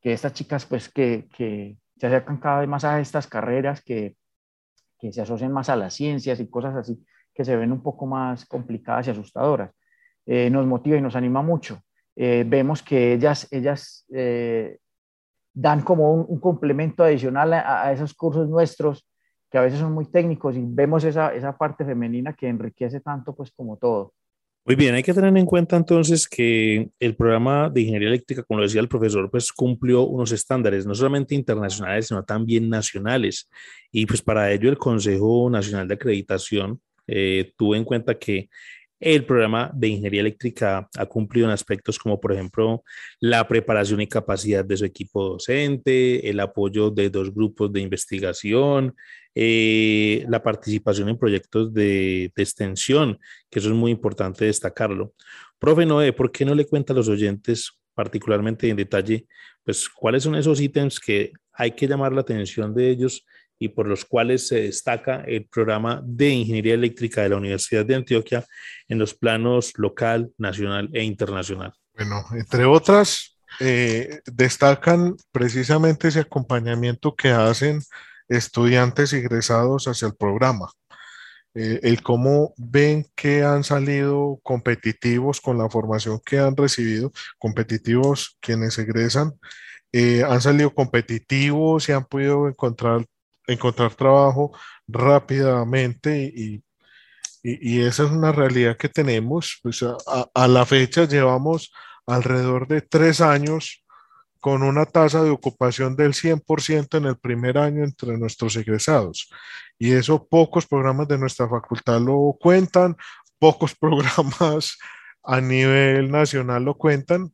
que 0.00 0.12
estas 0.12 0.32
chicas 0.32 0.66
pues 0.66 0.88
que, 0.88 1.28
que 1.32 1.78
se 1.96 2.06
acercan 2.08 2.38
cada 2.38 2.60
vez 2.60 2.68
más 2.68 2.84
a 2.84 2.98
estas 2.98 3.28
carreras 3.28 3.80
que, 3.80 4.16
que 4.98 5.12
se 5.12 5.22
asocian 5.22 5.52
más 5.52 5.68
a 5.68 5.76
las 5.76 5.94
ciencias 5.94 6.40
y 6.40 6.50
cosas 6.50 6.74
así 6.74 7.00
que 7.32 7.44
se 7.44 7.54
ven 7.54 7.70
un 7.70 7.80
poco 7.80 8.06
más 8.06 8.44
complicadas 8.44 9.06
y 9.06 9.10
asustadoras. 9.10 9.70
Eh, 10.26 10.50
nos 10.50 10.66
motiva 10.66 10.96
y 10.96 11.00
nos 11.00 11.16
anima 11.16 11.42
mucho. 11.42 11.80
Vemos 12.14 12.82
que 12.82 13.14
ellas, 13.14 13.48
ellas 13.50 14.04
dan 15.54 15.80
como 15.80 16.12
un, 16.12 16.38
complemento 16.40 17.04
adicional 17.04 17.54
a, 17.54 17.90
esos 17.90 18.12
cursos 18.12 18.50
nuestros 18.50 19.08
que 19.52 19.58
a 19.58 19.62
veces 19.62 19.78
son 19.78 19.92
muy 19.92 20.06
técnicos 20.06 20.56
y 20.56 20.62
vemos 20.64 21.04
esa, 21.04 21.34
esa 21.34 21.56
parte 21.56 21.84
femenina 21.84 22.32
que 22.32 22.48
enriquece 22.48 23.00
tanto 23.00 23.34
pues 23.34 23.52
como 23.52 23.76
todo. 23.76 24.14
Muy 24.64 24.76
bien, 24.76 24.94
hay 24.94 25.02
que 25.02 25.12
tener 25.12 25.36
en 25.36 25.44
cuenta 25.44 25.76
entonces 25.76 26.26
que 26.26 26.88
el 27.00 27.16
programa 27.16 27.68
de 27.68 27.80
ingeniería 27.80 28.08
eléctrica, 28.08 28.44
como 28.44 28.60
lo 28.60 28.64
decía 28.64 28.80
el 28.80 28.88
profesor, 28.88 29.28
pues 29.28 29.52
cumplió 29.52 30.04
unos 30.04 30.32
estándares, 30.32 30.86
no 30.86 30.94
solamente 30.94 31.34
internacionales, 31.34 32.06
sino 32.06 32.24
también 32.24 32.70
nacionales. 32.70 33.50
Y 33.90 34.06
pues 34.06 34.22
para 34.22 34.50
ello 34.52 34.70
el 34.70 34.78
Consejo 34.78 35.50
Nacional 35.50 35.88
de 35.88 35.94
Acreditación 35.94 36.80
eh, 37.06 37.52
tuvo 37.58 37.74
en 37.74 37.84
cuenta 37.84 38.16
que 38.16 38.48
el 39.00 39.26
programa 39.26 39.68
de 39.74 39.88
ingeniería 39.88 40.20
eléctrica 40.20 40.88
ha 40.96 41.06
cumplido 41.06 41.48
en 41.48 41.52
aspectos 41.52 41.98
como, 41.98 42.20
por 42.20 42.32
ejemplo, 42.32 42.84
la 43.18 43.48
preparación 43.48 44.00
y 44.00 44.06
capacidad 44.06 44.64
de 44.64 44.76
su 44.76 44.84
equipo 44.84 45.24
docente, 45.24 46.30
el 46.30 46.38
apoyo 46.38 46.88
de 46.88 47.10
dos 47.10 47.34
grupos 47.34 47.72
de 47.72 47.80
investigación, 47.80 48.94
eh, 49.34 50.24
la 50.28 50.42
participación 50.42 51.08
en 51.08 51.18
proyectos 51.18 51.72
de, 51.72 52.32
extensión, 52.36 53.18
que 53.50 53.58
eso 53.58 53.68
es 53.68 53.74
muy 53.74 53.90
importante 53.90 54.44
destacarlo. 54.44 55.14
Profe 55.58 55.86
Noé, 55.86 56.12
¿por 56.12 56.30
qué 56.30 56.44
no 56.44 56.54
le 56.54 56.66
cuenta 56.66 56.92
a 56.92 56.96
los 56.96 57.08
oyentes, 57.08 57.72
particularmente 57.94 58.68
en 58.68 58.76
detalle, 58.76 59.26
pues 59.64 59.88
cuáles 59.88 60.24
son 60.24 60.34
esos 60.34 60.60
ítems 60.60 60.98
que 60.98 61.32
hay 61.52 61.72
que 61.72 61.86
llamar 61.86 62.12
la 62.12 62.22
atención 62.22 62.74
de 62.74 62.90
ellos 62.90 63.24
y 63.58 63.68
por 63.68 63.86
los 63.86 64.04
cuales 64.04 64.48
se 64.48 64.62
destaca 64.62 65.22
el 65.22 65.46
programa 65.46 66.02
de 66.04 66.30
ingeniería 66.30 66.74
eléctrica 66.74 67.22
de 67.22 67.28
la 67.28 67.36
Universidad 67.36 67.86
de 67.86 67.94
Antioquia 67.94 68.44
en 68.88 68.98
los 68.98 69.14
planos 69.14 69.72
local, 69.76 70.32
nacional 70.36 70.90
e 70.92 71.04
internacional? 71.04 71.72
Bueno, 71.94 72.24
entre 72.32 72.64
otras, 72.64 73.38
eh, 73.60 74.20
destacan 74.26 75.16
precisamente 75.30 76.08
ese 76.08 76.20
acompañamiento 76.20 77.14
que 77.14 77.28
hacen 77.28 77.80
estudiantes 78.36 79.12
egresados 79.12 79.86
hacia 79.88 80.08
el 80.08 80.14
programa. 80.14 80.70
Eh, 81.54 81.80
el 81.82 82.02
cómo 82.02 82.54
ven 82.56 83.06
que 83.14 83.42
han 83.44 83.62
salido 83.62 84.40
competitivos 84.42 85.40
con 85.40 85.58
la 85.58 85.68
formación 85.68 86.20
que 86.24 86.38
han 86.38 86.56
recibido, 86.56 87.12
competitivos 87.38 88.38
quienes 88.40 88.78
egresan, 88.78 89.34
eh, 89.92 90.24
han 90.26 90.40
salido 90.40 90.74
competitivos 90.74 91.88
y 91.88 91.92
han 91.92 92.06
podido 92.06 92.48
encontrar 92.48 93.04
encontrar 93.46 93.94
trabajo 93.94 94.52
rápidamente 94.86 96.32
y, 96.34 96.62
y, 97.42 97.76
y, 97.76 97.82
esa 97.82 98.04
es 98.04 98.10
una 98.10 98.32
realidad 98.32 98.76
que 98.76 98.88
tenemos. 98.88 99.58
Pues 99.62 99.82
a, 99.82 99.96
a, 100.34 100.48
la 100.48 100.64
fecha 100.66 101.06
llevamos 101.06 101.72
alrededor 102.06 102.68
de 102.68 102.82
tres 102.82 103.20
años 103.20 103.81
con 104.42 104.64
una 104.64 104.86
tasa 104.86 105.22
de 105.22 105.30
ocupación 105.30 105.94
del 105.94 106.14
100% 106.14 106.98
en 106.98 107.04
el 107.04 107.16
primer 107.16 107.56
año 107.58 107.84
entre 107.84 108.18
nuestros 108.18 108.56
egresados. 108.56 109.30
Y 109.78 109.92
eso 109.92 110.26
pocos 110.26 110.66
programas 110.66 111.06
de 111.06 111.16
nuestra 111.16 111.48
facultad 111.48 112.00
lo 112.00 112.36
cuentan, 112.40 112.96
pocos 113.38 113.72
programas 113.80 114.78
a 115.22 115.40
nivel 115.40 116.10
nacional 116.10 116.64
lo 116.64 116.76
cuentan. 116.76 117.32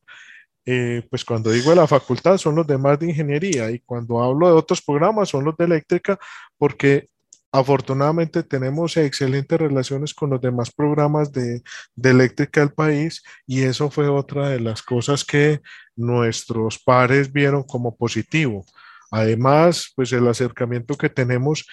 Eh, 0.67 1.03
pues 1.09 1.25
cuando 1.25 1.51
digo 1.51 1.71
de 1.71 1.77
la 1.77 1.87
facultad 1.87 2.37
son 2.37 2.57
los 2.57 2.67
demás 2.67 2.99
de 2.99 3.09
ingeniería 3.09 3.71
y 3.71 3.81
cuando 3.81 4.23
hablo 4.23 4.47
de 4.49 4.53
otros 4.53 4.83
programas 4.83 5.31
son 5.31 5.47
los 5.47 5.57
de 5.57 5.65
eléctrica 5.65 6.19
porque 6.59 7.09
afortunadamente 7.53 8.43
tenemos 8.43 8.97
excelentes 8.97 9.59
relaciones 9.59 10.15
con 10.15 10.31
los 10.31 10.41
demás 10.41 10.71
programas 10.71 11.33
de, 11.33 11.63
de, 11.95 12.11
eléctrica 12.11 12.61
del 12.61 12.73
país 12.73 13.23
y 13.47 13.63
eso 13.63 13.91
fue 13.91 14.09
otra 14.09 14.49
de 14.51 14.61
las 14.61 14.83
cosas 14.83 15.25
que 15.25 15.61
nuestros 15.97 16.79
pares 16.79 17.33
vieron 17.33 17.63
como 17.63 17.97
positivo. 17.97 18.65
Además, 19.11 19.93
pues 19.97 20.13
el 20.13 20.29
acercamiento 20.29 20.97
que 20.97 21.09
tenemos 21.09 21.67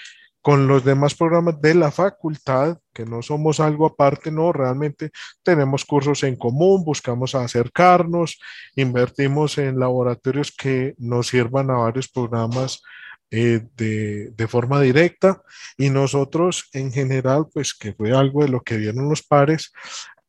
con 0.46 0.68
los 0.68 0.86
demás 0.86 1.16
programas 1.16 1.60
de 1.60 1.74
la 1.74 1.90
facultad, 1.90 2.78
que 2.94 3.04
no 3.04 3.24
somos 3.24 3.60
algo 3.60 3.88
aparte, 3.88 4.30
no, 4.30 4.54
realmente 4.54 5.10
tenemos 5.42 5.84
cursos 5.84 6.22
en 6.22 6.36
común, 6.36 6.86
buscamos 6.86 7.34
acercarnos, 7.34 8.40
invertimos 8.76 9.58
en 9.58 9.80
laboratorios 9.80 10.52
que 10.56 10.94
nos 11.00 11.30
sirvan 11.30 11.72
a 11.72 11.78
varios 11.78 12.08
programas 12.08 12.84
eh, 13.32 13.62
de, 13.76 14.32
de, 14.32 14.48
forma 14.48 14.80
directa 14.80 15.42
y 15.78 15.90
nosotros 15.90 16.70
en 16.74 16.92
general, 16.92 17.48
pues 17.52 17.74
que 17.74 17.94
fue 17.94 18.16
algo 18.16 18.44
de 18.44 18.50
lo 18.50 18.62
que 18.62 18.78
vieron 18.78 19.10
los 19.10 19.24
pares, 19.24 19.74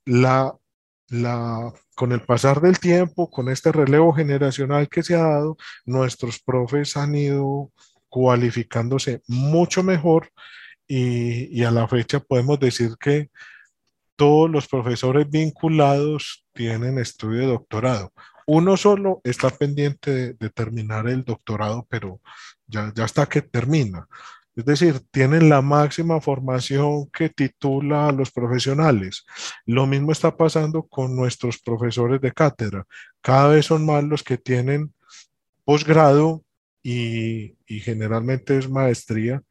la, 0.04 0.54
la, 1.08 1.72
con 1.94 2.12
el 2.12 2.20
pasar 2.22 2.60
del 2.60 2.78
tiempo, 2.78 3.30
con 3.30 3.48
este 3.48 3.70
relevo 3.70 4.12
generacional 4.12 4.88
que 4.88 5.02
se 5.02 5.14
ha 5.14 5.22
dado, 5.22 5.56
nuestros 5.84 6.40
profes 6.40 6.96
han 6.96 7.14
ido 7.14 7.70
cualificándose 8.08 9.22
mucho 9.26 9.82
mejor 9.82 10.30
y, 10.88 11.60
y, 11.60 11.64
a 11.64 11.70
la 11.70 11.88
fecha 11.88 12.20
podemos 12.20 12.58
decir 12.60 12.92
que 12.98 13.30
todos 14.16 14.50
los 14.50 14.68
profesores 14.68 15.28
vinculados 15.28 16.46
tienen 16.54 16.98
estudio 16.98 17.40
de 17.40 17.46
doctorado. 17.48 18.12
Uno 18.46 18.76
solo 18.76 19.20
está 19.24 19.50
pendiente 19.50 20.10
de, 20.10 20.34
de 20.34 20.50
terminar 20.50 21.08
el 21.08 21.24
doctorado, 21.24 21.86
pero 21.90 22.20
ya, 22.66 22.92
ya 22.94 23.04
está 23.04 23.26
que 23.26 23.42
termina. 23.42 24.06
Es 24.56 24.64
decir, 24.64 25.00
tienen 25.10 25.50
la 25.50 25.60
máxima 25.60 26.18
formación 26.20 27.10
que 27.10 27.28
titula 27.28 28.08
a 28.08 28.12
los 28.12 28.30
profesionales. 28.30 29.26
Lo 29.66 29.86
mismo 29.86 30.12
está 30.12 30.34
pasando 30.34 30.82
con 30.84 31.14
nuestros 31.14 31.58
profesores 31.58 32.22
de 32.22 32.32
cátedra. 32.32 32.86
Cada 33.20 33.48
vez 33.48 33.66
son 33.66 33.84
más 33.84 34.02
los 34.02 34.22
que 34.22 34.38
tienen 34.38 34.94
posgrado 35.64 36.42
y, 36.82 37.54
y 37.66 37.80
generalmente 37.80 38.56
es 38.56 38.70
maestría, 38.70 39.42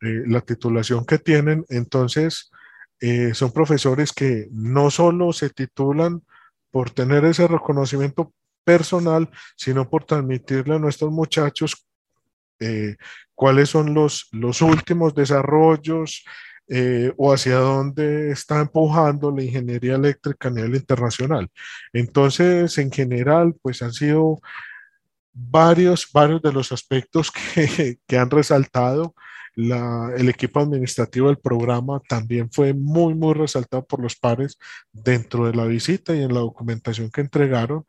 eh, 0.00 0.22
la 0.26 0.40
titulación 0.40 1.04
que 1.04 1.18
tienen. 1.18 1.64
Entonces, 1.68 2.52
eh, 3.00 3.34
son 3.34 3.50
profesores 3.50 4.12
que 4.12 4.46
no 4.52 4.88
solo 4.90 5.32
se 5.32 5.50
titulan 5.50 6.22
por 6.70 6.90
tener 6.90 7.24
ese 7.24 7.48
reconocimiento 7.48 8.32
personal, 8.62 9.28
sino 9.56 9.90
por 9.90 10.04
transmitirle 10.04 10.76
a 10.76 10.78
nuestros 10.78 11.10
muchachos 11.10 11.84
eh, 12.62 12.96
cuáles 13.34 13.70
son 13.70 13.94
los, 13.94 14.28
los 14.32 14.62
últimos 14.62 15.14
desarrollos 15.14 16.24
eh, 16.68 17.12
o 17.16 17.32
hacia 17.32 17.56
dónde 17.56 18.30
está 18.30 18.60
empujando 18.60 19.30
la 19.30 19.42
ingeniería 19.42 19.96
eléctrica 19.96 20.48
a 20.48 20.52
nivel 20.52 20.76
internacional. 20.76 21.50
Entonces, 21.92 22.78
en 22.78 22.90
general, 22.90 23.54
pues 23.60 23.82
han 23.82 23.92
sido 23.92 24.40
varios, 25.32 26.08
varios 26.12 26.40
de 26.40 26.52
los 26.52 26.72
aspectos 26.72 27.30
que, 27.54 27.98
que 28.06 28.18
han 28.18 28.30
resaltado. 28.30 29.14
La, 29.54 30.12
el 30.16 30.30
equipo 30.30 30.60
administrativo 30.60 31.28
del 31.28 31.36
programa 31.36 32.00
también 32.08 32.50
fue 32.50 32.72
muy, 32.72 33.14
muy 33.14 33.34
resaltado 33.34 33.84
por 33.84 34.00
los 34.00 34.16
pares 34.16 34.58
dentro 34.92 35.46
de 35.46 35.54
la 35.54 35.66
visita 35.66 36.14
y 36.14 36.22
en 36.22 36.32
la 36.32 36.40
documentación 36.40 37.10
que 37.10 37.20
entregaron. 37.20 37.84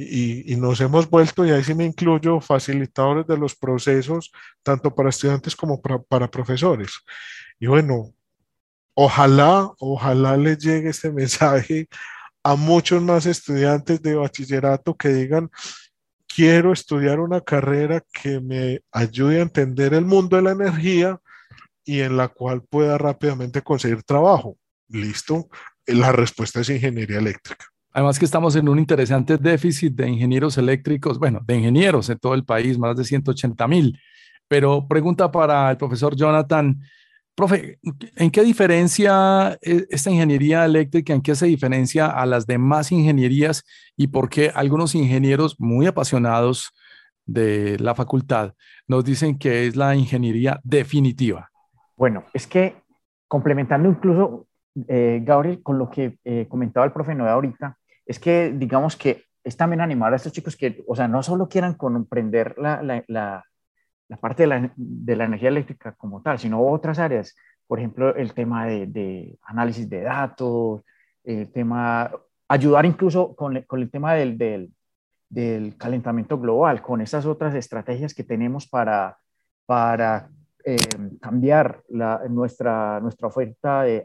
Y, 0.00 0.54
nos 0.54 0.80
hemos 0.80 1.10
vuelto, 1.10 1.44
y 1.44 1.50
ahí 1.50 1.64
sí 1.64 1.74
me 1.74 1.84
incluyo, 1.84 2.40
facilitadores 2.40 3.26
de 3.26 3.36
los 3.36 3.56
procesos, 3.56 4.30
tanto 4.62 4.94
para 4.94 5.08
estudiantes 5.08 5.56
como 5.56 5.82
para, 5.82 6.00
para 6.00 6.30
profesores. 6.30 6.92
Y 7.58 7.66
bueno, 7.66 8.14
ojalá, 8.94 9.72
ojalá 9.80 10.36
les 10.36 10.58
llegue 10.58 10.90
este 10.90 11.10
mensaje 11.22 11.88
a 12.44 12.54
muchos 12.54 13.02
más 13.02 13.26
estudiantes 13.26 14.00
de 14.00 14.14
bachillerato 14.14 14.96
que 14.96 15.08
digan, 15.08 15.50
quiero 16.28 16.72
estudiar 16.72 17.18
una 17.18 17.40
carrera 17.40 18.04
que 18.12 18.38
me 18.38 18.80
ayude 18.92 19.40
a 19.40 19.42
entender 19.42 19.94
el 19.94 20.04
mundo 20.04 20.36
de 20.36 20.42
la 20.42 20.52
energía 20.52 21.20
y 21.84 22.02
en 22.02 22.16
la 22.16 22.28
cual 22.28 22.62
pueda 22.62 22.98
rápidamente 22.98 23.62
conseguir 23.62 24.04
trabajo. 24.04 24.56
Listo, 24.88 25.48
la 25.86 26.12
respuesta 26.12 26.60
es 26.60 26.70
ingeniería 26.70 27.18
eléctrica. 27.18 27.66
Además 27.98 28.16
que 28.16 28.26
estamos 28.26 28.54
en 28.54 28.68
un 28.68 28.78
interesante 28.78 29.38
déficit 29.38 29.92
de 29.92 30.08
ingenieros 30.08 30.56
eléctricos, 30.56 31.18
bueno, 31.18 31.40
de 31.44 31.56
ingenieros 31.56 32.08
en 32.08 32.18
todo 32.20 32.34
el 32.34 32.44
país, 32.44 32.78
más 32.78 32.96
de 32.96 33.02
180 33.02 33.66
mil. 33.66 33.98
Pero 34.46 34.86
pregunta 34.86 35.32
para 35.32 35.68
el 35.68 35.76
profesor 35.76 36.14
Jonathan, 36.14 36.80
Profe, 37.34 37.80
¿en 38.14 38.30
qué 38.30 38.44
diferencia 38.44 39.58
e, 39.60 39.84
esta 39.90 40.12
ingeniería 40.12 40.64
eléctrica, 40.64 41.12
en 41.12 41.22
qué 41.22 41.34
se 41.34 41.46
diferencia 41.46 42.06
a 42.06 42.24
las 42.24 42.46
demás 42.46 42.92
ingenierías 42.92 43.64
y 43.96 44.06
por 44.06 44.28
qué 44.28 44.52
algunos 44.54 44.94
ingenieros 44.94 45.56
muy 45.58 45.88
apasionados 45.88 46.72
de 47.26 47.80
la 47.80 47.96
facultad 47.96 48.54
nos 48.86 49.04
dicen 49.04 49.36
que 49.36 49.66
es 49.66 49.74
la 49.74 49.96
ingeniería 49.96 50.60
definitiva? 50.62 51.50
Bueno, 51.96 52.26
es 52.32 52.46
que 52.46 52.76
complementando 53.26 53.88
incluso, 53.88 54.46
eh, 54.86 55.20
Gabriel, 55.24 55.64
con 55.64 55.78
lo 55.78 55.90
que 55.90 56.18
eh, 56.24 56.46
comentaba 56.48 56.86
el 56.86 56.92
profe 56.92 57.16
Noé 57.16 57.30
ahorita, 57.30 57.76
es 58.08 58.18
que 58.18 58.52
digamos 58.52 58.96
que 58.96 59.24
es 59.44 59.56
también 59.56 59.80
animar 59.80 60.12
a 60.12 60.16
estos 60.16 60.32
chicos 60.32 60.56
que, 60.56 60.82
o 60.88 60.96
sea, 60.96 61.06
no 61.06 61.22
solo 61.22 61.48
quieran 61.48 61.74
comprender 61.74 62.56
la, 62.58 62.82
la 62.82 63.44
la 64.08 64.16
parte 64.16 64.42
de 64.44 64.46
la, 64.46 64.72
de 64.74 65.16
la, 65.16 65.24
energía 65.24 65.50
eléctrica 65.50 65.92
como 65.92 66.22
tal, 66.22 66.38
sino 66.38 66.62
otras 66.62 66.98
áreas, 66.98 67.36
por 67.66 67.78
ejemplo, 67.78 68.14
el 68.16 68.32
tema 68.32 68.66
de, 68.66 68.86
de 68.86 69.38
análisis 69.42 69.88
de 69.88 70.00
datos, 70.02 70.82
el 71.24 71.52
tema, 71.52 72.10
ayudar 72.48 72.86
incluso 72.86 73.36
con, 73.36 73.62
con 73.62 73.80
el 73.80 73.90
tema 73.90 74.14
del, 74.14 74.72
del, 75.28 75.76
calentamiento 75.76 76.38
global, 76.38 76.80
con 76.80 77.02
esas 77.02 77.26
otras 77.26 77.54
estrategias 77.54 78.14
que 78.14 78.24
tenemos 78.24 78.66
para, 78.66 79.18
para 79.66 80.30
eh, 80.64 80.78
cambiar 81.20 81.82
la, 81.90 82.22
nuestra, 82.30 83.00
nuestra 83.00 83.28
oferta 83.28 83.86
eh, 83.86 84.02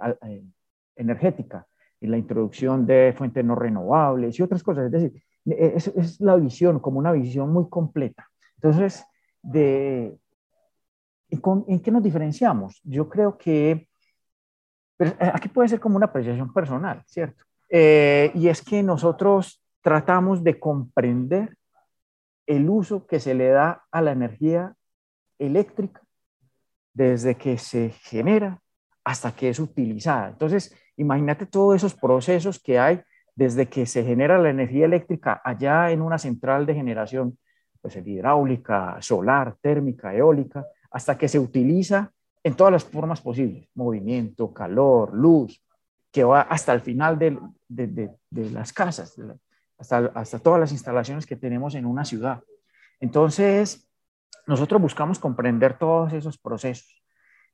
energética. 0.98 1.66
y 1.66 1.73
la 2.08 2.18
introducción 2.18 2.86
de 2.86 3.14
fuentes 3.16 3.44
no 3.44 3.56
renovables 3.56 4.38
y 4.40 4.44
otras 4.44 4.64
cosas. 4.64 4.86
Es 4.86 4.92
decir, 4.92 5.24
es, 5.46 5.88
es 5.88 6.20
la 6.22 6.36
visión, 6.36 6.80
como 6.80 7.00
una 7.00 7.12
visión 7.12 7.52
muy 7.52 7.70
completa. 7.70 8.28
Entonces, 8.56 9.06
de 9.42 10.18
¿en 11.68 11.80
qué 11.80 11.92
nos 11.92 12.04
diferenciamos? 12.04 12.80
Yo 12.84 13.10
creo 13.10 13.38
que 13.38 13.88
eh, 15.00 15.16
aquí 15.20 15.50
puede 15.50 15.70
ser 15.70 15.80
como 15.80 15.98
una 15.98 16.08
apreciación 16.08 16.54
personal, 16.54 17.04
¿cierto? 17.08 17.44
Eh, 17.70 18.32
y 18.36 18.48
es 18.48 18.62
que 18.62 18.84
nosotros 18.84 19.62
tratamos 19.82 20.44
de 20.44 20.60
comprender 20.60 21.58
el 22.46 22.70
uso 22.70 23.08
que 23.08 23.20
se 23.20 23.34
le 23.34 23.50
da 23.50 23.86
a 23.92 24.02
la 24.02 24.12
energía 24.12 24.76
eléctrica 25.40 26.02
desde 26.94 27.36
que 27.36 27.58
se 27.58 27.90
genera 27.90 28.62
hasta 29.04 29.36
que 29.36 29.50
es 29.50 29.60
utilizada. 29.60 30.30
Entonces, 30.30 30.76
imagínate 30.98 31.46
todos 31.46 31.76
esos 31.76 31.94
procesos 31.94 32.60
que 32.60 32.80
hay 32.80 33.02
desde 33.36 33.68
que 33.68 33.86
se 33.86 34.04
genera 34.04 34.38
la 34.38 34.50
energía 34.50 34.86
eléctrica 34.86 35.42
allá 35.44 35.92
en 35.92 36.02
una 36.02 36.18
central 36.18 36.66
de 36.66 36.76
generación 36.76 37.38
pues 37.82 37.96
hidráulica, 37.98 38.98
solar, 39.02 39.58
térmica, 39.60 40.16
eólica, 40.16 40.66
hasta 40.90 41.18
que 41.18 41.28
se 41.28 41.38
utiliza 41.38 42.12
en 42.42 42.56
todas 42.56 42.72
las 42.72 42.84
formas 42.86 43.20
posibles, 43.20 43.68
movimiento, 43.76 44.54
calor, 44.54 45.14
luz, 45.14 45.62
que 46.12 46.24
va 46.24 46.42
hasta 46.42 46.72
el 46.72 46.80
final 46.80 47.20
de, 47.20 48.10
las 48.30 48.72
casas, 48.72 49.20
hasta 49.78 50.40
todas 50.40 50.60
las 50.60 50.72
instalaciones 50.72 51.26
que 51.26 51.36
tenemos 51.36 51.76
en 51.76 51.86
una 51.86 52.06
ciudad. 52.06 52.42
Entonces, 53.02 53.90
nosotros 54.48 54.82
buscamos 54.82 55.20
comprender 55.20 55.78
todos 55.78 56.14
esos 56.14 56.38
procesos. 56.38 57.03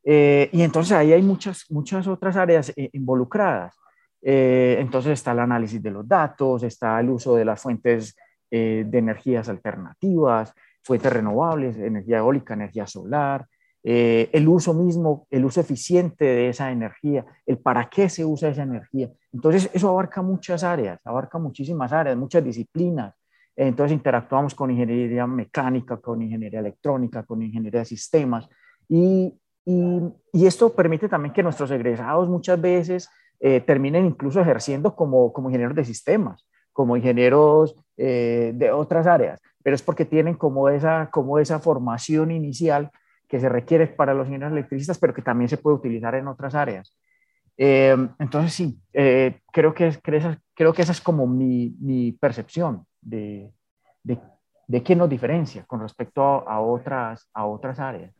Eh, 0.03 0.49
y 0.51 0.61
entonces 0.61 0.93
ahí 0.93 1.13
hay 1.13 1.21
muchas, 1.21 1.65
muchas 1.69 2.07
otras 2.07 2.35
áreas 2.35 2.71
eh, 2.75 2.89
involucradas. 2.93 3.75
Eh, 4.21 4.77
entonces 4.79 5.13
está 5.13 5.31
el 5.31 5.39
análisis 5.39 5.81
de 5.81 5.91
los 5.91 6.07
datos, 6.07 6.63
está 6.63 6.99
el 6.99 7.09
uso 7.09 7.35
de 7.35 7.45
las 7.45 7.61
fuentes 7.61 8.15
eh, 8.51 8.83
de 8.85 8.97
energías 8.97 9.47
alternativas, 9.49 10.53
fuentes 10.83 11.13
renovables, 11.13 11.77
energía 11.77 12.17
eólica, 12.17 12.53
energía 12.53 12.87
solar, 12.87 13.45
eh, 13.83 14.29
el 14.33 14.47
uso 14.47 14.73
mismo, 14.73 15.25
el 15.29 15.45
uso 15.45 15.61
eficiente 15.61 16.25
de 16.25 16.49
esa 16.49 16.71
energía, 16.71 17.25
el 17.45 17.59
para 17.59 17.89
qué 17.89 18.09
se 18.09 18.25
usa 18.25 18.49
esa 18.49 18.63
energía. 18.63 19.09
Entonces, 19.31 19.69
eso 19.73 19.89
abarca 19.89 20.21
muchas 20.21 20.63
áreas, 20.63 20.99
abarca 21.05 21.37
muchísimas 21.37 21.93
áreas, 21.93 22.17
muchas 22.17 22.43
disciplinas. 22.43 23.15
Entonces, 23.55 23.93
interactuamos 23.93 24.53
con 24.55 24.71
ingeniería 24.71 25.27
mecánica, 25.27 25.97
con 25.97 26.21
ingeniería 26.21 26.59
electrónica, 26.59 27.23
con 27.23 27.41
ingeniería 27.41 27.81
de 27.81 27.85
sistemas. 27.85 28.49
Y, 28.87 29.33
y, 29.65 30.45
esto 30.45 30.73
permite 30.73 31.07
también 31.07 31.33
que 31.33 31.43
nuestros 31.43 31.69
egresados 31.71 32.27
muchas 32.29 32.59
veces 32.59 33.09
eh, 33.39 33.61
terminen 33.61 34.05
incluso 34.05 34.41
ejerciendo 34.41 34.95
como, 34.95 35.31
como 35.31 35.49
ingenieros 35.49 35.75
de 35.75 35.85
sistemas 35.85 36.45
como 36.79 36.95
ingenieros 36.95 37.75
eh, 37.97 38.53
de 38.55 38.71
otras 38.71 39.05
áreas, 39.05 39.41
pero 39.61 39.75
es 39.75 39.81
porque 39.81 40.05
tienen 40.05 40.35
como 40.35 40.69
esa, 40.69 41.09
como 41.11 41.37
esa 41.37 41.59
formación 41.59 42.31
inicial 42.31 42.89
que 43.27 43.37
se 43.37 43.49
requiere 43.49 43.87
para 43.87 44.13
los 44.13 44.27
ingenieros 44.27 44.53
electricistas, 44.53 44.97
pero 44.97 45.13
que 45.13 45.21
también 45.21 45.49
se 45.49 45.57
puede 45.57 45.75
utilizar 45.75 46.15
en 46.15 46.29
otras 46.29 46.55
áreas. 46.55 46.97
Eh, 47.57 47.97
entonces, 48.17 48.53
sí, 48.53 48.81
eh, 48.93 49.41
creo, 49.51 49.73
que, 49.73 49.91
creo 50.01 50.73
que 50.73 50.81
esa 50.81 50.93
es 50.93 51.01
como 51.01 51.27
mi, 51.27 51.75
mi 51.81 52.13
percepción 52.13 52.85
de, 53.01 53.51
de, 54.01 54.17
de, 54.65 54.81
qué 54.81 54.95
nos 54.95 55.09
diferencia 55.09 55.65
con 55.65 55.81
respecto 55.81 56.23
a, 56.23 56.37
a, 56.55 56.61
otras, 56.61 57.29
a 57.33 57.45
otras 57.45 57.77
áreas. 57.77 58.15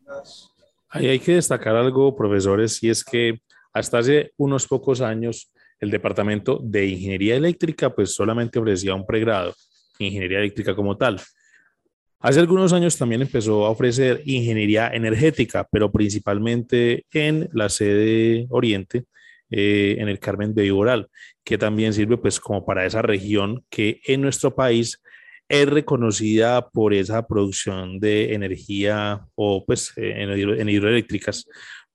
Ahí 0.89 1.07
hay 1.07 1.19
que 1.19 1.35
destacar 1.35 1.75
algo, 1.75 2.15
profesores, 2.15 2.81
y 2.83 2.89
es 2.89 3.03
que 3.03 3.41
hasta 3.73 3.99
hace 3.99 4.31
unos 4.37 4.67
pocos 4.67 5.01
años 5.01 5.51
el 5.79 5.91
departamento 5.91 6.59
de 6.61 6.87
ingeniería 6.87 7.35
eléctrica 7.35 7.93
pues 7.93 8.13
solamente 8.13 8.59
ofrecía 8.59 8.95
un 8.95 9.05
pregrado, 9.05 9.53
ingeniería 9.99 10.39
eléctrica 10.39 10.75
como 10.75 10.97
tal. 10.97 11.21
Hace 12.21 12.39
algunos 12.39 12.73
años 12.73 12.97
también 12.97 13.21
empezó 13.21 13.65
a 13.65 13.69
ofrecer 13.69 14.21
ingeniería 14.25 14.89
energética, 14.89 15.65
pero 15.71 15.89
principalmente 15.91 17.05
en 17.13 17.47
la 17.53 17.69
sede 17.69 18.45
Oriente, 18.49 19.05
eh, 19.49 19.95
en 19.99 20.09
el 20.09 20.19
Carmen 20.19 20.53
de 20.53 20.63
Viboral, 20.63 21.07
que 21.45 21.57
también 21.57 21.93
sirve 21.93 22.17
pues 22.17 22.39
como 22.39 22.65
para 22.65 22.85
esa 22.85 23.01
región 23.01 23.63
que 23.69 24.01
en 24.05 24.21
nuestro 24.21 24.53
país 24.53 25.01
es 25.49 25.67
reconocida 25.67 26.69
por 26.69 26.93
esa 26.93 27.27
producción 27.27 27.99
de 27.99 28.33
energía 28.33 29.25
o 29.35 29.65
pues 29.65 29.91
en, 29.97 30.29
en 30.29 30.69
hidroeléctricas 30.69 31.45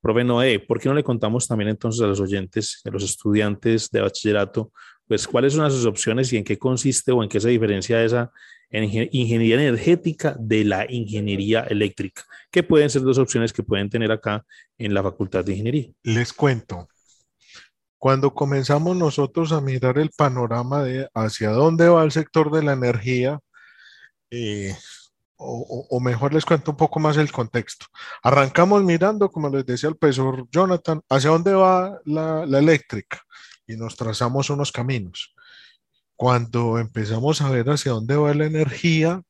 Profe 0.05 0.23
Noé, 0.23 0.59
¿por 0.61 0.79
qué 0.79 0.91
no 0.91 0.95
le 0.95 1.03
contamos 1.03 1.49
también 1.49 1.71
entonces 1.71 2.03
a 2.03 2.07
los 2.07 2.21
oyentes, 2.21 2.83
a 2.85 2.91
los 2.91 3.03
estudiantes 3.03 3.91
de 3.91 4.03
bachillerato, 4.03 4.71
pues 5.09 5.27
cuáles 5.27 5.55
son 5.55 5.71
sus 5.71 5.87
opciones 5.87 6.31
y 6.31 6.37
en 6.37 6.45
qué 6.45 6.59
consiste 6.59 7.11
o 7.11 7.23
en 7.23 7.29
qué 7.31 7.41
se 7.41 7.49
diferencia 7.49 8.05
esa 8.05 8.31
ingeniería 8.71 9.55
energética 9.55 10.37
de 10.39 10.65
la 10.67 10.85
ingeniería 10.93 11.61
eléctrica? 11.61 12.23
¿Qué 12.51 12.63
pueden 12.63 12.91
ser 12.91 13.01
dos 13.01 13.17
opciones 13.17 13.55
que 13.55 13.63
pueden 13.63 13.89
tener 13.89 14.13
acá 14.13 14.45
en 14.77 14.93
la 14.93 15.03
Facultad 15.03 15.43
de 15.43 15.53
Ingeniería? 15.53 15.89
Les 16.03 16.35
cuento. 16.35 16.87
Cuando 17.97 18.35
comenzamos 18.35 18.99
nosotros 18.99 19.53
a 19.53 19.63
mirar 19.63 19.97
el 19.97 20.11
panorama 20.15 20.85
de 20.85 21.09
hacia 21.15 21.49
dónde 21.49 21.89
va 21.89 22.05
el 22.05 22.13
sector 22.13 22.51
de 22.51 22.63
la 22.63 22.75
energía, 22.75 23.41
eh, 24.35 24.77
o, 25.37 26.01
mejor 26.01 26.33
les 26.33 26.45
cuento 26.45 26.73
un 26.73 26.77
poco 26.77 27.01
más 27.01 27.17
el 27.17 27.31
contexto. 27.31 27.87
Arrancamos 28.23 28.83
mirando, 28.83 29.31
como 29.31 29.49
les 29.49 29.67
decía 29.67 29.89
el 29.89 29.97
profesor 29.97 30.47
Jonathan, 30.51 31.03
hacia 31.09 31.31
dónde 31.31 31.53
va 31.53 32.01
la, 32.05 32.47
la 32.47 32.59
eléctrica 32.59 33.23
y 33.67 33.77
nos 33.77 33.97
trazamos 33.97 34.51
unos 34.51 34.73
caminos. 34.73 35.35
Cuando 36.17 36.79
empezamos 36.79 37.41
a 37.43 37.51
ver 37.51 37.69
hacia 37.69 37.93
dónde 37.93 38.17
va 38.17 38.33
la 38.35 38.47
energía, 38.47 39.23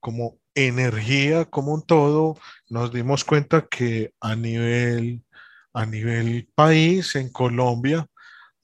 como 0.00 0.38
energía 0.54 1.44
como 1.46 1.72
un 1.72 1.82
todo, 1.82 2.36
nos 2.68 2.92
dimos 2.92 3.24
cuenta 3.24 3.66
que 3.66 4.12
a 4.20 4.36
nivel, 4.36 5.24
a 5.72 5.86
nivel 5.86 6.48
país, 6.54 7.16
en 7.16 7.30
Colombia, 7.30 8.06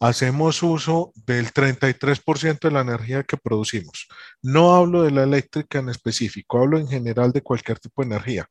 hacemos 0.00 0.62
uso 0.62 1.12
del 1.14 1.52
33% 1.52 2.60
de 2.60 2.70
la 2.70 2.80
energía 2.80 3.24
que 3.24 3.36
producimos. 3.36 4.08
No 4.42 4.74
hablo 4.74 5.02
de 5.02 5.10
la 5.10 5.24
eléctrica 5.24 5.80
en 5.80 5.88
específico, 5.88 6.58
hablo 6.58 6.78
en 6.78 6.88
general 6.88 7.32
de 7.32 7.42
cualquier 7.42 7.78
tipo 7.78 8.02
de 8.02 8.08
energía, 8.08 8.48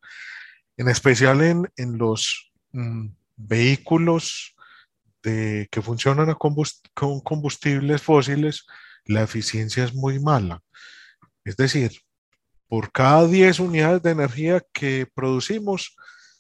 en 0.75 0.89
especial 0.89 1.41
en, 1.41 1.67
en 1.77 1.97
los 1.97 2.51
mm, 2.71 3.07
vehículos 3.37 4.55
de, 5.23 5.67
que 5.71 5.81
funcionan 5.81 6.33
con 6.35 7.21
combustibles 7.21 8.01
fósiles, 8.01 8.65
la 9.05 9.23
eficiencia 9.23 9.85
es 9.85 9.93
muy 9.93 10.19
mala. 10.19 10.61
Es 11.45 11.55
decir, 11.55 11.91
por 12.67 12.91
cada 12.91 13.25
10 13.25 13.59
unidades 13.61 14.03
de 14.03 14.11
energía 14.11 14.61
que 14.73 15.07
producimos, 15.13 15.95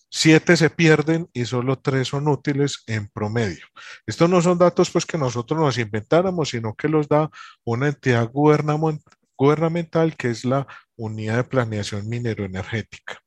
7 0.09 0.55
se 0.55 0.69
pierden 0.69 1.29
y 1.33 1.45
solo 1.45 1.79
3 1.79 2.07
son 2.07 2.27
útiles 2.27 2.83
en 2.87 3.07
promedio. 3.09 3.65
Estos 4.05 4.29
no 4.29 4.41
son 4.41 4.57
datos 4.57 4.89
pues 4.89 5.05
que 5.05 5.17
nosotros 5.17 5.59
nos 5.59 5.77
inventáramos, 5.77 6.49
sino 6.49 6.75
que 6.75 6.87
los 6.87 7.07
da 7.07 7.29
una 7.65 7.89
entidad 7.89 8.29
gubernamental 8.31 10.15
que 10.15 10.29
es 10.29 10.45
la 10.45 10.65
Unidad 10.95 11.37
de 11.37 11.43
Planeación 11.43 12.07
Minero-Energética. 12.07 13.19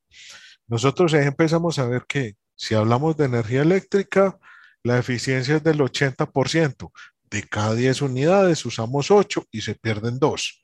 Nosotros 0.66 1.12
empezamos 1.14 1.78
a 1.78 1.86
ver 1.86 2.04
que 2.08 2.36
si 2.56 2.74
hablamos 2.74 3.16
de 3.16 3.26
energía 3.26 3.62
eléctrica, 3.62 4.38
la 4.82 4.98
eficiencia 4.98 5.56
es 5.56 5.64
del 5.64 5.80
80%. 5.80 6.90
De 7.30 7.42
cada 7.44 7.74
10 7.74 8.02
unidades 8.02 8.64
usamos 8.66 9.10
8 9.10 9.46
y 9.50 9.60
se 9.60 9.74
pierden 9.74 10.18
2. 10.18 10.62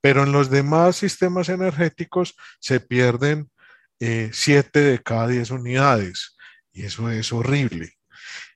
Pero 0.00 0.22
en 0.22 0.32
los 0.32 0.50
demás 0.50 0.96
sistemas 0.96 1.48
energéticos 1.48 2.34
se 2.60 2.80
pierden 2.80 3.50
7 4.00 4.78
eh, 4.80 4.82
de 4.82 5.02
cada 5.02 5.26
10 5.28 5.50
unidades 5.50 6.36
y 6.72 6.84
eso 6.84 7.10
es 7.10 7.32
horrible. 7.32 7.94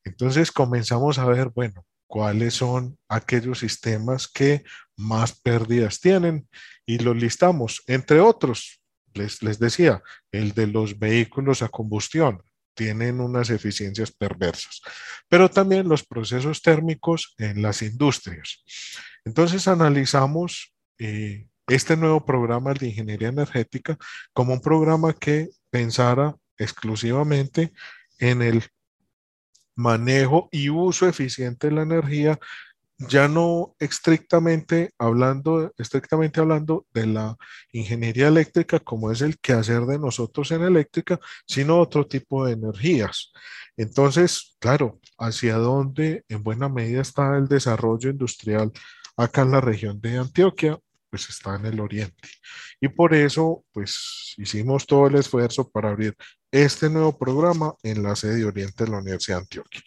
Entonces 0.05 0.53
comenzamos 0.53 1.19
a 1.19 1.25
ver, 1.27 1.49
bueno, 1.49 1.87
cuáles 2.07 2.55
son 2.55 2.99
aquellos 3.09 3.61
sistemas 3.61 4.29
que 4.29 4.65
más 4.97 5.41
pérdidas 5.41 6.01
tienen 6.01 6.49
y 6.85 6.99
los 6.99 7.17
listamos, 7.17 7.83
entre 7.87 8.21
otros, 8.21 8.81
les, 9.15 9.43
les 9.43 9.59
decía, 9.59 10.03
el 10.31 10.53
de 10.53 10.67
los 10.67 10.99
vehículos 10.99 11.63
a 11.63 11.69
combustión, 11.69 12.43
tienen 12.75 13.21
unas 13.21 13.51
eficiencias 13.51 14.13
perversas, 14.13 14.81
pero 15.29 15.51
también 15.51 15.89
los 15.89 16.05
procesos 16.05 16.63
térmicos 16.63 17.35
en 17.39 17.63
las 17.63 17.83
industrias. 17.83 18.63
Entonces 19.25 19.69
analizamos 19.69 20.75
eh, 20.99 21.47
este 21.75 21.97
nuevo 21.97 22.25
programa 22.25 22.75
de 22.75 22.89
ingeniería 22.89 23.29
energética 23.29 23.97
como 24.33 24.53
un 24.53 24.61
programa 24.61 25.13
que 25.13 25.49
pensara 25.71 26.37
exclusivamente 26.59 27.73
en 28.19 28.43
el 28.43 28.63
manejo 29.75 30.49
y 30.53 30.69
uso 30.69 31.09
eficiente 31.09 31.69
de 31.69 31.75
la 31.75 31.83
energía, 31.83 32.39
ya 32.99 33.27
no 33.27 33.75
estrictamente 33.79 34.91
hablando, 34.99 35.73
estrictamente 35.79 36.41
hablando 36.41 36.87
de 36.93 37.07
la 37.07 37.37
ingeniería 37.73 38.29
eléctrica 38.29 38.79
como 38.79 39.11
es 39.11 39.23
el 39.23 39.39
quehacer 39.39 39.87
de 39.87 39.99
nosotros 39.99 40.51
en 40.53 40.63
eléctrica, 40.63 41.19
sino 41.47 41.81
otro 41.81 42.07
tipo 42.07 42.45
de 42.45 42.53
energías. 42.53 43.33
Entonces, 43.77 44.57
claro, 44.61 45.01
hacia 45.19 45.57
dónde 45.57 46.25
en 46.29 46.43
buena 46.43 46.69
medida 46.69 47.01
está 47.01 47.37
el 47.37 47.49
desarrollo 47.49 48.11
industrial 48.11 48.71
acá 49.17 49.43
en 49.43 49.53
la 49.53 49.61
región 49.61 50.01
de 50.01 50.19
Antioquia, 50.19 50.79
pues 51.13 51.29
está 51.29 51.57
en 51.57 51.67
el 51.67 51.79
oriente. 51.79 52.27
Y 52.81 52.89
por 52.89 53.13
eso, 53.13 53.67
pues 53.71 54.33
hicimos 54.39 54.87
todo 54.87 55.09
el 55.09 55.17
esfuerzo 55.17 55.69
para 55.71 55.91
abrir 55.91 56.17
este 56.51 56.89
nuevo 56.89 57.19
programa 57.19 57.75
en 57.83 58.03
la 58.03 58.17
sede 58.17 58.37
de 58.37 58.47
Oriente 58.47 58.85
de 58.85 58.91
la 58.91 59.01
Universidad 59.01 59.37
de 59.37 59.43
Antioquia. 59.43 59.83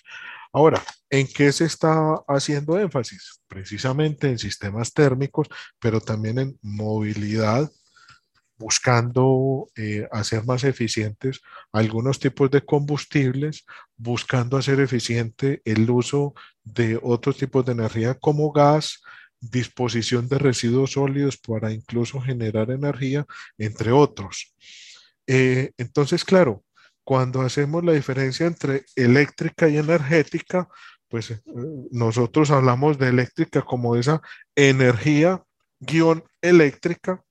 Ahora, 0.53 0.83
¿en 1.09 1.25
qué 1.25 1.51
se 1.51 1.65
está 1.65 2.13
haciendo 2.27 2.77
énfasis? 2.77 3.41
Precisamente 3.47 4.29
en 4.29 4.37
sistemas 4.37 4.93
térmicos, 4.93 5.47
pero 5.79 5.99
también 5.99 6.37
en 6.37 6.59
movilidad, 6.61 7.71
buscando 8.59 9.67
eh, 9.75 10.07
hacer 10.11 10.45
más 10.45 10.63
eficientes 10.63 11.41
algunos 11.71 12.19
tipos 12.19 12.51
de 12.51 12.63
combustibles, 12.63 13.65
buscando 13.97 14.57
hacer 14.57 14.79
eficiente 14.79 15.63
el 15.65 15.89
uso 15.89 16.35
de 16.63 16.99
otros 17.01 17.37
tipos 17.37 17.65
de 17.65 17.71
energía 17.71 18.13
como 18.13 18.51
gas, 18.51 19.01
disposición 19.39 20.27
de 20.27 20.39
residuos 20.39 20.93
sólidos 20.93 21.37
para 21.37 21.71
incluso 21.71 22.19
generar 22.21 22.71
energía, 22.71 23.25
entre 23.57 23.91
otros. 23.91 24.55
Eh, 25.27 25.71
entonces, 25.77 26.23
claro, 26.23 26.63
cuando 27.03 27.41
hacemos 27.41 27.83
la 27.83 27.93
diferencia 27.93 28.47
entre 28.47 28.85
eléctrica 28.95 29.69
y 29.69 29.77
energética, 29.77 30.67
pues 31.07 31.31
eh, 31.31 31.41
nosotros 31.91 32.51
hablamos 32.51 32.97
de 32.97 33.09
eléctrica 33.09 33.61
como 33.61 33.95
esa 33.95 34.21
energía 34.55 35.43
guion 35.79 36.23
eléctrica, 36.41 37.23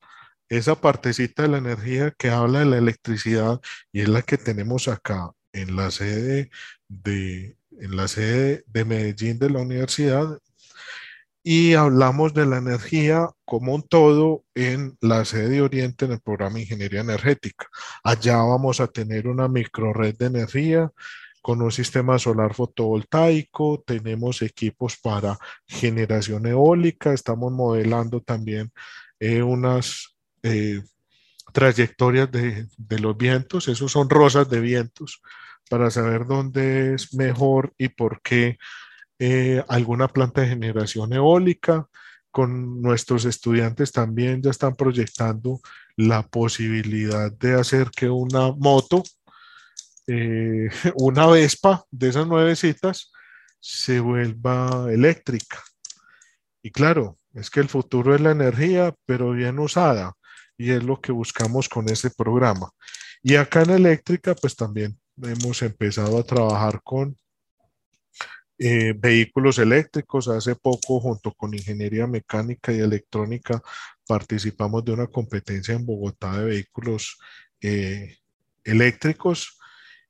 esa 0.49 0.81
partecita 0.81 1.43
de 1.43 1.49
la 1.49 1.59
energía 1.59 2.13
que 2.17 2.31
habla 2.31 2.61
de 2.61 2.67
la 2.67 2.79
electricidad 2.79 3.61
y 3.93 4.03
es 4.03 4.09
la 4.09 4.23
que 4.23 4.39
tenemos 4.39 4.89
acá 4.89 5.33
en 5.53 5.77
la 5.77 5.91
sede 5.91 6.51
de, 6.89 7.57
en 7.73 7.97
la 7.97 8.09
sede 8.09 8.65
de 8.67 8.85
Medellín 8.85 9.39
de 9.39 9.51
la 9.51 9.61
universidad, 9.61 10.39
y 11.47 11.75
hablamos 11.75 12.33
de 12.33 12.47
la 12.47 12.57
energía 12.57 13.29
como 13.45 13.75
un 13.75 13.83
todo 13.83 14.45
en 14.55 14.97
la 15.03 15.27
sede 15.27 15.51
de 15.51 15.63
Oriente 15.63 16.07
en 16.07 16.13
el 16.13 16.21
programa 16.21 16.55
de 16.55 16.63
Ingeniería 16.63 17.03
Energética. 17.03 17.67
Allá 18.03 18.39
vamos 18.39 18.81
a 18.81 18.87
tener 18.87 19.29
una 19.29 19.47
microred 19.47 20.17
de 20.17 20.27
energía 20.27 20.91
con 21.43 21.61
un 21.61 21.71
sistema 21.71 22.19
solar 22.19 22.55
fotovoltaico, 22.55 23.85
tenemos 23.87 24.41
equipos 24.41 24.97
para 24.97 25.39
generación 25.67 26.47
eólica, 26.47 27.13
estamos 27.13 27.53
modelando 27.53 28.23
también 28.23 28.73
eh, 29.21 29.43
unas 29.43 30.17
eh, 30.43 30.81
trayectorias 31.53 32.33
de, 32.33 32.67
de 32.79 32.99
los 32.99 33.15
vientos, 33.19 33.69
esos 33.69 33.93
son 33.93 34.09
rosas 34.09 34.49
de 34.49 34.61
vientos, 34.61 35.21
para 35.69 35.91
saber 35.91 36.25
dónde 36.25 36.95
es 36.95 37.13
mejor 37.13 37.75
y 37.77 37.89
por 37.89 38.23
qué 38.23 38.57
eh, 39.19 39.65
alguna 39.69 40.09
planta 40.09 40.41
de 40.41 40.49
generación 40.49 41.13
eólica. 41.13 41.89
Con 42.31 42.83
nuestros 42.83 43.25
estudiantes 43.27 43.93
también 43.93 44.43
ya 44.43 44.51
están 44.51 44.75
proyectando 44.75 45.61
la 45.97 46.27
posibilidad 46.27 47.31
de 47.31 47.55
hacer 47.55 47.91
que 47.91 48.11
una 48.11 48.51
moto, 48.53 49.05
eh, 50.09 50.69
una 50.97 51.27
Vespa 51.27 51.85
de 51.91 52.09
esas 52.09 52.27
nueve 52.27 52.57
citas, 52.57 53.13
se 53.61 54.01
vuelva 54.01 54.89
eléctrica. 54.91 55.63
Y 56.63 56.71
claro, 56.71 57.19
es 57.35 57.51
que 57.51 57.61
el 57.61 57.69
futuro 57.69 58.15
es 58.15 58.21
la 58.21 58.33
energía, 58.33 58.95
pero 59.07 59.31
bien 59.33 59.59
usada. 59.59 60.15
Y 60.57 60.71
es 60.71 60.83
lo 60.83 61.01
que 61.01 61.13
buscamos 61.13 61.69
con 61.69 61.89
ese 61.89 62.11
programa. 62.11 62.71
Y 63.23 63.37
acá 63.37 63.63
en 63.63 63.71
eléctrica, 63.71 64.35
pues 64.35 64.55
también 64.55 64.99
hemos 65.23 65.63
empezado 65.63 66.19
a 66.19 66.25
trabajar 66.25 66.81
con 66.83 67.17
eh, 68.59 68.95
vehículos 68.97 69.59
eléctricos. 69.59 70.29
Hace 70.29 70.55
poco, 70.55 71.01
junto 71.01 71.33
con 71.33 71.55
Ingeniería 71.55 72.07
Mecánica 72.07 72.73
y 72.73 72.81
Electrónica, 72.81 73.63
participamos 74.07 74.85
de 74.85 74.93
una 74.93 75.07
competencia 75.07 75.75
en 75.75 75.87
Bogotá 75.87 76.39
de 76.39 76.45
vehículos 76.45 77.19
eh, 77.61 78.19
eléctricos 78.65 79.59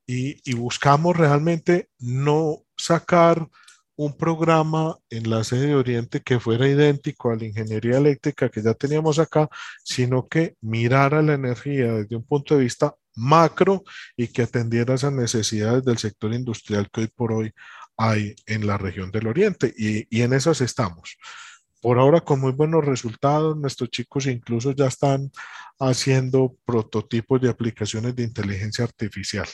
y, 0.06 0.40
y, 0.50 0.54
buscamos 0.54 1.16
realmente 1.16 1.88
no 1.98 2.62
sacar 2.76 3.48
un 3.96 4.16
programa 4.16 4.98
en 5.08 5.30
la 5.30 5.44
sede 5.44 5.68
de 5.68 5.74
Oriente 5.76 6.20
que 6.20 6.40
fuera 6.40 6.68
idéntico 6.68 7.30
a 7.30 7.36
la 7.36 7.44
ingeniería 7.46 7.98
eléctrica 7.98 8.48
que 8.48 8.62
ya 8.62 8.74
teníamos 8.74 9.18
acá, 9.18 9.48
sino 9.84 10.28
que 10.28 10.56
mirara 10.60 11.22
la 11.22 11.34
energía 11.34 11.92
desde 11.94 12.16
un 12.16 12.24
punto 12.24 12.56
de 12.56 12.64
vista 12.64 12.94
macro 13.14 13.84
y 14.16 14.28
que 14.28 14.42
atendiera 14.42 14.94
esas 14.94 15.12
necesidades 15.12 15.84
del 15.84 15.98
sector 15.98 16.34
industrial 16.34 16.88
que 16.92 17.02
hoy 17.02 17.08
por 17.08 17.32
hoy 17.32 17.52
hay 17.96 18.34
en 18.46 18.66
la 18.66 18.78
región 18.78 19.10
del 19.10 19.26
Oriente 19.26 19.72
y, 19.76 20.06
y 20.16 20.22
en 20.22 20.32
esas 20.32 20.60
estamos. 20.60 21.16
Por 21.80 21.98
ahora 21.98 22.22
con 22.22 22.40
muy 22.40 22.52
buenos 22.52 22.84
resultados, 22.84 23.56
nuestros 23.56 23.90
chicos 23.90 24.26
incluso 24.26 24.72
ya 24.72 24.86
están 24.86 25.30
haciendo 25.78 26.56
prototipos 26.64 27.40
de 27.40 27.50
aplicaciones 27.50 28.16
de 28.16 28.22
inteligencia 28.22 28.84
artificial. 28.84 29.46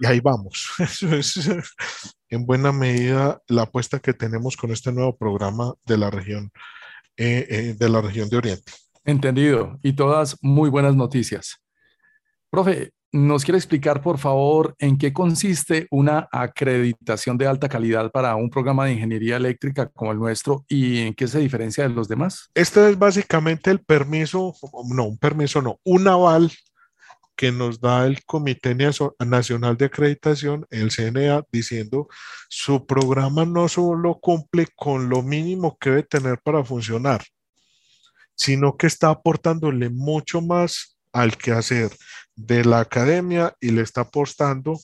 Y 0.00 0.06
ahí 0.06 0.20
vamos. 0.20 0.70
Eso 0.78 1.14
es 1.14 1.38
en 2.28 2.46
buena 2.46 2.72
medida 2.72 3.40
la 3.48 3.62
apuesta 3.62 3.98
que 3.98 4.14
tenemos 4.14 4.56
con 4.56 4.72
este 4.72 4.92
nuevo 4.92 5.16
programa 5.16 5.74
de 5.84 5.98
la 5.98 6.10
región, 6.10 6.50
eh, 7.16 7.46
eh, 7.48 7.74
de 7.78 7.88
la 7.88 8.00
región 8.00 8.28
de 8.28 8.36
Oriente. 8.38 8.72
Entendido. 9.04 9.78
Y 9.82 9.92
todas 9.92 10.36
muy 10.40 10.70
buenas 10.70 10.96
noticias. 10.96 11.62
Profe, 12.50 12.92
¿Nos 13.12 13.44
quiere 13.44 13.58
explicar, 13.58 14.02
por 14.02 14.18
favor, 14.18 14.76
en 14.78 14.96
qué 14.96 15.12
consiste 15.12 15.88
una 15.90 16.28
acreditación 16.30 17.36
de 17.36 17.48
alta 17.48 17.68
calidad 17.68 18.12
para 18.12 18.36
un 18.36 18.48
programa 18.48 18.84
de 18.84 18.92
ingeniería 18.92 19.36
eléctrica 19.36 19.88
como 19.88 20.12
el 20.12 20.18
nuestro 20.18 20.64
y 20.68 20.98
en 20.98 21.14
qué 21.14 21.26
se 21.26 21.40
diferencia 21.40 21.82
de 21.82 21.92
los 21.92 22.06
demás? 22.06 22.50
Este 22.54 22.88
es 22.88 22.96
básicamente 22.96 23.72
el 23.72 23.80
permiso, 23.80 24.54
no, 24.94 25.06
un 25.06 25.18
permiso 25.18 25.60
no, 25.60 25.80
un 25.82 26.06
aval 26.06 26.52
que 27.34 27.50
nos 27.50 27.80
da 27.80 28.06
el 28.06 28.24
Comité 28.24 28.76
Nacional 29.18 29.76
de 29.76 29.86
Acreditación, 29.86 30.66
el 30.70 30.92
CNA, 30.92 31.42
diciendo 31.50 32.06
su 32.48 32.86
programa 32.86 33.44
no 33.44 33.66
solo 33.66 34.20
cumple 34.20 34.68
con 34.76 35.08
lo 35.08 35.22
mínimo 35.22 35.76
que 35.80 35.90
debe 35.90 36.02
tener 36.04 36.38
para 36.44 36.62
funcionar, 36.62 37.24
sino 38.36 38.76
que 38.76 38.86
está 38.86 39.08
aportándole 39.08 39.90
mucho 39.90 40.40
más 40.40 40.99
al 41.12 41.36
quehacer 41.36 41.90
de 42.36 42.64
la 42.64 42.80
academia 42.80 43.54
y 43.60 43.70
le 43.70 43.82
está 43.82 44.02
apostando, 44.02 44.80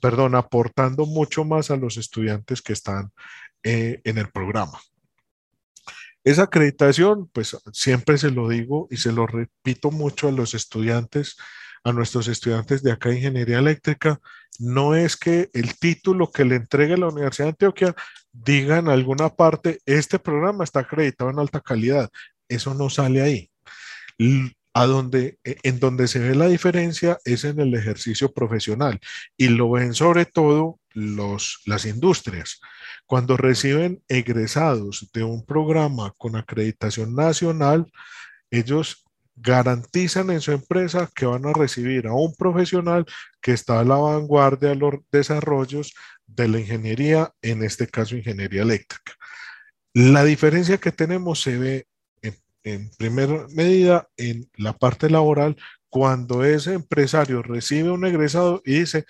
perdón, 0.00 0.34
aportando 0.34 1.06
mucho 1.06 1.44
más 1.44 1.70
a 1.70 1.76
los 1.76 1.96
estudiantes 1.96 2.62
que 2.62 2.72
están 2.72 3.10
eh, 3.62 4.00
en 4.04 4.18
el 4.18 4.30
programa. 4.30 4.78
Esa 6.22 6.44
acreditación, 6.44 7.28
pues 7.32 7.56
siempre 7.72 8.18
se 8.18 8.30
lo 8.30 8.48
digo 8.48 8.88
y 8.90 8.98
se 8.98 9.12
lo 9.12 9.26
repito 9.26 9.90
mucho 9.90 10.28
a 10.28 10.32
los 10.32 10.54
estudiantes, 10.54 11.36
a 11.82 11.92
nuestros 11.92 12.28
estudiantes 12.28 12.82
de 12.82 12.92
acá 12.92 13.08
de 13.08 13.16
Ingeniería 13.16 13.58
Eléctrica, 13.58 14.20
no 14.58 14.94
es 14.94 15.16
que 15.16 15.48
el 15.54 15.78
título 15.78 16.30
que 16.30 16.44
le 16.44 16.56
entregue 16.56 16.98
la 16.98 17.08
Universidad 17.08 17.46
de 17.46 17.50
Antioquia 17.50 17.94
diga 18.32 18.78
en 18.78 18.88
alguna 18.88 19.30
parte, 19.30 19.80
este 19.86 20.18
programa 20.18 20.64
está 20.64 20.80
acreditado 20.80 21.30
en 21.30 21.38
alta 21.38 21.60
calidad. 21.60 22.10
Eso 22.48 22.74
no 22.74 22.90
sale 22.90 23.22
ahí. 23.22 23.50
A 24.72 24.86
donde, 24.86 25.38
e, 25.44 25.56
en 25.64 25.80
donde 25.80 26.06
se 26.08 26.20
ve 26.20 26.34
la 26.34 26.46
diferencia 26.46 27.18
es 27.24 27.44
en 27.44 27.60
el 27.60 27.74
ejercicio 27.74 28.32
profesional 28.32 29.00
y 29.36 29.48
lo 29.48 29.70
ven 29.70 29.94
sobre 29.94 30.26
todo 30.26 30.78
los, 30.92 31.60
las 31.66 31.86
industrias. 31.86 32.60
Cuando 33.06 33.36
reciben 33.36 34.02
egresados 34.08 35.10
de 35.12 35.24
un 35.24 35.44
programa 35.44 36.14
con 36.16 36.36
acreditación 36.36 37.14
nacional, 37.14 37.90
ellos 38.50 39.04
garantizan 39.36 40.30
en 40.30 40.40
su 40.40 40.52
empresa 40.52 41.10
que 41.14 41.26
van 41.26 41.46
a 41.46 41.52
recibir 41.52 42.06
a 42.06 42.12
un 42.12 42.34
profesional 42.34 43.06
que 43.40 43.52
está 43.52 43.80
a 43.80 43.84
la 43.84 43.96
vanguardia 43.96 44.70
de 44.70 44.76
los 44.76 44.94
desarrollos 45.10 45.94
de 46.26 46.48
la 46.48 46.60
ingeniería, 46.60 47.32
en 47.42 47.62
este 47.62 47.86
caso 47.86 48.16
ingeniería 48.16 48.62
eléctrica. 48.62 49.14
La 49.94 50.24
diferencia 50.24 50.78
que 50.78 50.92
tenemos 50.92 51.40
se 51.40 51.58
ve 51.58 51.86
en, 52.64 52.82
en 52.82 52.90
primera 52.96 53.46
medida 53.50 54.08
en 54.16 54.48
la 54.56 54.72
parte 54.76 55.10
laboral 55.10 55.56
cuando 55.88 56.44
ese 56.44 56.74
empresario 56.74 57.42
recibe 57.42 57.90
un 57.90 58.04
egresado 58.06 58.62
y 58.64 58.80
dice, 58.80 59.04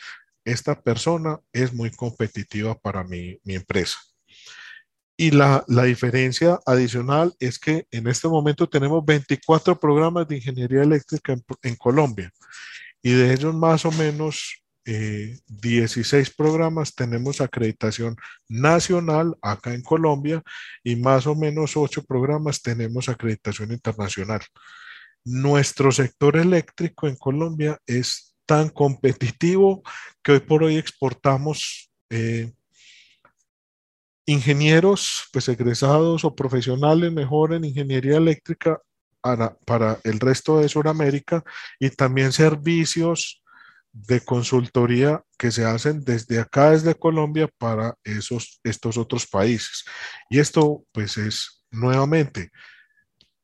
esta 0.45 0.81
persona 0.81 1.39
es 1.53 1.73
muy 1.73 1.91
competitiva 1.91 2.75
para 2.75 3.05
mi, 3.05 3.39
empresa. 3.45 3.99
Y 5.17 5.33
la, 5.33 5.65
diferencia 5.85 6.59
adicional 6.65 7.35
es 7.39 7.59
que 7.59 7.87
en 7.91 8.09
este 8.09 8.27
momento 8.27 8.69
tenemos 8.69 9.05
24 9.05 9.79
programas 9.79 10.27
de 10.27 10.37
ingeniería 10.37 10.83
eléctrica 10.83 11.37
en, 11.63 11.77
Colombia 11.77 12.33
y 13.03 13.13
de 13.13 13.35
ellos 13.35 13.55
más 13.55 13.85
o 13.85 13.93
menos 13.93 14.60
16 14.85 16.29
eh, 16.29 16.33
programas 16.37 16.95
tenemos 16.95 17.40
acreditación 17.40 18.16
nacional 18.49 19.37
acá 19.43 19.75
en 19.75 19.83
Colombia 19.83 20.43
y 20.83 20.97
más 20.97 21.27
o 21.27 21.35
menos 21.35 21.77
8 21.77 22.05
programas 22.05 22.62
tenemos 22.62 23.09
acreditación 23.09 23.73
internacional. 23.73 24.40
Nuestro 25.25 25.93
sector 25.93 26.37
eléctrico 26.37 27.07
en 27.07 27.16
Colombia 27.16 27.79
es 27.87 28.35
tan 28.47 28.71
competitivo 28.71 29.83
que 30.23 30.33
hoy 30.33 30.40
por 30.40 30.64
hoy 30.64 30.77
exportamos 30.77 31.90
eh, 32.09 32.51
ingenieros, 34.27 35.29
pues 35.33 35.49
egresados 35.49 36.25
o 36.25 36.35
profesionales 36.35 37.12
mejor 37.12 37.53
en 37.53 37.64
ingeniería 37.64 38.16
eléctrica 38.16 38.81
para, 39.21 39.55
para 39.66 39.99
el 40.05 40.19
resto 40.19 40.59
de 40.59 40.69
Sudamérica 40.69 41.45
y 41.79 41.90
también 41.90 42.33
servicios 42.33 43.43
de 43.92 44.20
consultoría 44.20 45.22
que 45.37 45.50
se 45.50 45.64
hacen 45.64 46.05
desde 46.05 46.38
acá, 46.40 46.70
desde 46.70 46.94
Colombia, 46.94 47.48
para 47.59 47.94
esos, 48.05 48.61
estos 48.62 48.96
otros 48.96 49.26
países. 49.26 49.85
Y 50.29 50.38
esto, 50.38 50.85
pues, 50.92 51.16
es 51.16 51.64
nuevamente 51.70 52.50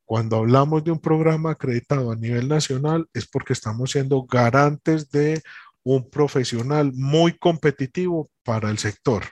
cuando 0.06 0.36
hablamos 0.36 0.84
de 0.84 0.92
un 0.92 1.00
programa 1.00 1.50
acreditado 1.50 2.12
a 2.12 2.16
nivel 2.16 2.46
nacional 2.46 3.08
es 3.12 3.26
porque 3.26 3.52
estamos 3.52 3.90
siendo 3.90 4.22
garantes 4.22 5.10
de 5.10 5.42
un 5.82 6.08
profesional 6.08 6.92
muy 6.94 7.36
competitivo 7.36 8.30
para 8.44 8.70
el 8.70 8.78
sector. 8.78 9.24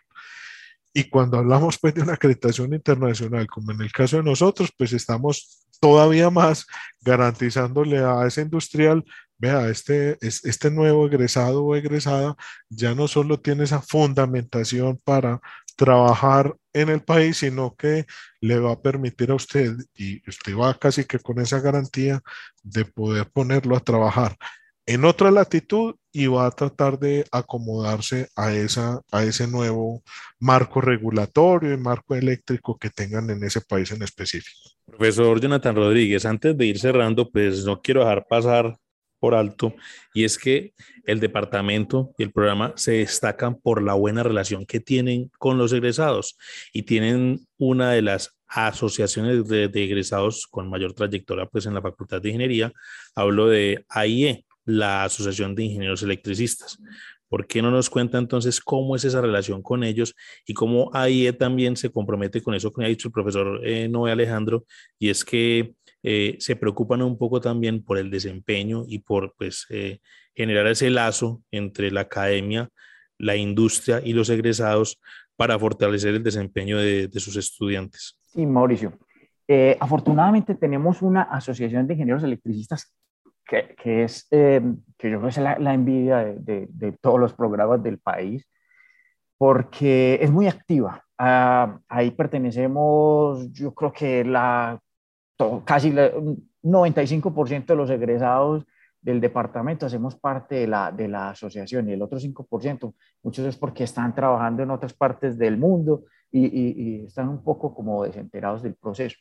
Y 0.92 1.08
cuando 1.08 1.38
hablamos 1.38 1.78
pues 1.78 1.94
de 1.94 2.02
una 2.02 2.14
acreditación 2.14 2.74
internacional, 2.74 3.46
como 3.46 3.70
en 3.70 3.82
el 3.82 3.92
caso 3.92 4.16
de 4.16 4.24
nosotros, 4.24 4.70
pues 4.76 4.92
estamos 4.92 5.64
todavía 5.80 6.28
más 6.30 6.66
garantizándole 7.00 7.98
a 7.98 8.26
ese 8.26 8.42
industrial, 8.42 9.04
vea, 9.44 9.68
este, 9.68 10.16
este 10.20 10.70
nuevo 10.70 11.06
egresado 11.06 11.64
o 11.64 11.76
egresada 11.76 12.34
ya 12.70 12.94
no 12.94 13.08
solo 13.08 13.40
tiene 13.40 13.64
esa 13.64 13.82
fundamentación 13.82 14.98
para 15.04 15.40
trabajar 15.76 16.56
en 16.72 16.88
el 16.88 17.02
país, 17.02 17.38
sino 17.38 17.74
que 17.76 18.06
le 18.40 18.58
va 18.58 18.72
a 18.72 18.80
permitir 18.80 19.30
a 19.30 19.34
usted, 19.34 19.76
y 19.94 20.28
usted 20.28 20.56
va 20.56 20.78
casi 20.78 21.04
que 21.04 21.18
con 21.18 21.40
esa 21.40 21.60
garantía 21.60 22.22
de 22.62 22.84
poder 22.84 23.28
ponerlo 23.30 23.76
a 23.76 23.80
trabajar 23.80 24.36
en 24.86 25.04
otra 25.04 25.30
latitud 25.30 25.94
y 26.12 26.26
va 26.26 26.46
a 26.46 26.50
tratar 26.50 26.98
de 26.98 27.24
acomodarse 27.32 28.28
a, 28.36 28.52
esa, 28.52 29.00
a 29.10 29.24
ese 29.24 29.46
nuevo 29.48 30.02
marco 30.38 30.80
regulatorio 30.80 31.72
y 31.72 31.76
marco 31.76 32.14
eléctrico 32.14 32.78
que 32.78 32.90
tengan 32.90 33.30
en 33.30 33.42
ese 33.42 33.60
país 33.60 33.90
en 33.92 34.02
específico. 34.02 34.70
Profesor 34.86 35.40
Jonathan 35.40 35.74
Rodríguez, 35.74 36.26
antes 36.26 36.56
de 36.56 36.66
ir 36.66 36.78
cerrando, 36.78 37.30
pues 37.30 37.64
no 37.64 37.80
quiero 37.80 38.00
dejar 38.00 38.26
pasar 38.28 38.76
por 39.24 39.34
alto, 39.34 39.74
y 40.12 40.24
es 40.24 40.36
que 40.36 40.74
el 41.06 41.18
departamento 41.18 42.12
y 42.18 42.24
el 42.24 42.30
programa 42.30 42.74
se 42.76 42.92
destacan 42.92 43.58
por 43.58 43.82
la 43.82 43.94
buena 43.94 44.22
relación 44.22 44.66
que 44.66 44.80
tienen 44.80 45.30
con 45.38 45.56
los 45.56 45.72
egresados 45.72 46.36
y 46.74 46.82
tienen 46.82 47.46
una 47.56 47.92
de 47.92 48.02
las 48.02 48.36
asociaciones 48.46 49.48
de, 49.48 49.70
egresados 49.72 50.46
con 50.46 50.68
mayor 50.68 50.92
trayectoria 50.92 51.46
pues 51.46 51.64
en 51.64 51.72
la 51.72 51.80
Facultad 51.80 52.20
de 52.20 52.28
Ingeniería. 52.28 52.70
Hablo 53.14 53.48
de 53.48 53.86
AIE, 53.88 54.44
la 54.66 55.04
Asociación 55.04 55.54
de 55.54 55.64
Ingenieros 55.64 56.02
Electricistas. 56.02 56.78
¿Por 57.26 57.46
qué 57.46 57.62
no 57.62 57.70
nos 57.70 57.88
cuenta 57.88 58.18
entonces 58.18 58.60
cómo 58.60 58.94
es 58.94 59.06
esa 59.06 59.22
relación 59.22 59.62
con 59.62 59.84
ellos 59.84 60.14
y 60.46 60.52
cómo 60.52 60.90
AIE 60.92 61.32
también 61.32 61.78
se 61.78 61.90
compromete 61.90 62.42
con 62.42 62.54
eso 62.54 62.70
que 62.70 62.84
ha 62.84 62.88
dicho 62.88 63.08
el 63.08 63.12
profesor 63.12 63.66
eh, 63.66 63.88
Noé 63.88 64.12
Alejandro? 64.12 64.66
Y 64.98 65.08
es 65.08 65.24
que 65.24 65.72
eh, 66.06 66.36
se 66.38 66.54
preocupan 66.54 67.00
un 67.00 67.16
poco 67.16 67.40
también 67.40 67.82
por 67.82 67.96
el 67.96 68.10
desempeño 68.10 68.84
y 68.86 68.98
por 68.98 69.34
pues, 69.38 69.66
eh, 69.70 70.00
generar 70.34 70.66
ese 70.66 70.90
lazo 70.90 71.42
entre 71.50 71.90
la 71.90 72.02
academia, 72.02 72.68
la 73.16 73.36
industria 73.36 74.02
y 74.04 74.12
los 74.12 74.28
egresados 74.28 75.00
para 75.34 75.58
fortalecer 75.58 76.14
el 76.14 76.22
desempeño 76.22 76.76
de, 76.76 77.08
sus 77.14 77.36
estudiantes. 77.36 78.20
Sí, 78.26 78.44
Mauricio. 78.44 78.92
Eh, 79.48 79.78
afortunadamente 79.80 80.54
tenemos 80.54 81.00
una 81.00 81.22
asociación 81.22 81.86
de 81.86 81.94
ingenieros 81.94 82.22
electricistas 82.22 82.94
que, 83.46 83.74
que 83.82 84.04
es, 84.04 84.26
que 84.28 85.10
yo 85.10 85.20
creo 85.20 85.28
es 85.28 85.38
la, 85.38 85.72
envidia 85.72 86.18
de, 86.18 86.66
de, 86.68 86.92
todos 86.92 87.18
los 87.18 87.32
programas 87.32 87.82
del 87.82 87.98
país, 87.98 88.46
porque 89.38 90.18
es 90.20 90.30
muy 90.30 90.48
activa. 90.48 91.02
Ah, 91.16 91.78
ahí 91.88 92.10
pertenecemos, 92.10 93.50
yo 93.52 93.72
creo 93.72 93.92
que 93.92 94.22
la 94.22 94.80
casi 95.64 95.90
un 95.90 96.50
95% 96.62 97.66
de 97.66 97.76
los 97.76 97.90
egresados 97.90 98.64
del 99.00 99.20
departamento 99.20 99.84
hacemos 99.84 100.16
parte 100.16 100.54
de 100.54 100.66
la, 100.66 100.90
de 100.90 101.08
la 101.08 101.30
asociación 101.30 101.88
y 101.88 101.92
el 101.92 102.00
otro 102.00 102.18
5%, 102.18 102.94
muchos 103.22 103.46
es 103.46 103.56
porque 103.56 103.84
están 103.84 104.14
trabajando 104.14 104.62
en 104.62 104.70
otras 104.70 104.94
partes 104.94 105.36
del 105.36 105.58
mundo 105.58 106.04
y, 106.30 106.46
y, 106.46 107.04
están 107.04 107.28
un 107.28 107.44
poco 107.44 107.74
como 107.74 108.02
desenterados 108.02 108.62
del 108.62 108.74
proceso. 108.74 109.18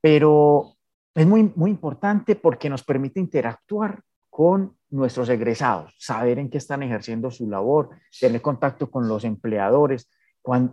Pero 0.00 0.76
es 1.14 1.26
muy, 1.26 1.52
muy 1.54 1.70
importante 1.70 2.36
porque 2.36 2.70
nos 2.70 2.82
permite 2.82 3.20
interactuar 3.20 4.00
con 4.30 4.76
nuestros 4.90 5.28
egresados, 5.28 5.94
saber 5.98 6.38
en 6.38 6.48
qué 6.48 6.58
están 6.58 6.82
ejerciendo 6.82 7.30
su 7.30 7.48
labor, 7.48 7.90
tener 8.18 8.40
contacto 8.40 8.90
con 8.90 9.08
los 9.08 9.24
empleadores, 9.24 10.10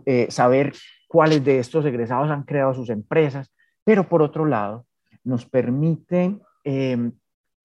eh, 0.06 0.26
saber 0.30 0.72
cuáles 1.08 1.44
de 1.44 1.58
estos 1.58 1.84
egresados 1.84 2.30
han 2.30 2.44
creado 2.44 2.74
sus 2.74 2.90
empresas, 2.90 3.52
pero 3.84 4.08
por 4.08 4.22
otro 4.22 4.44
lado, 4.44 4.86
nos 5.22 5.46
permite 5.46 6.38
em, 6.64 7.12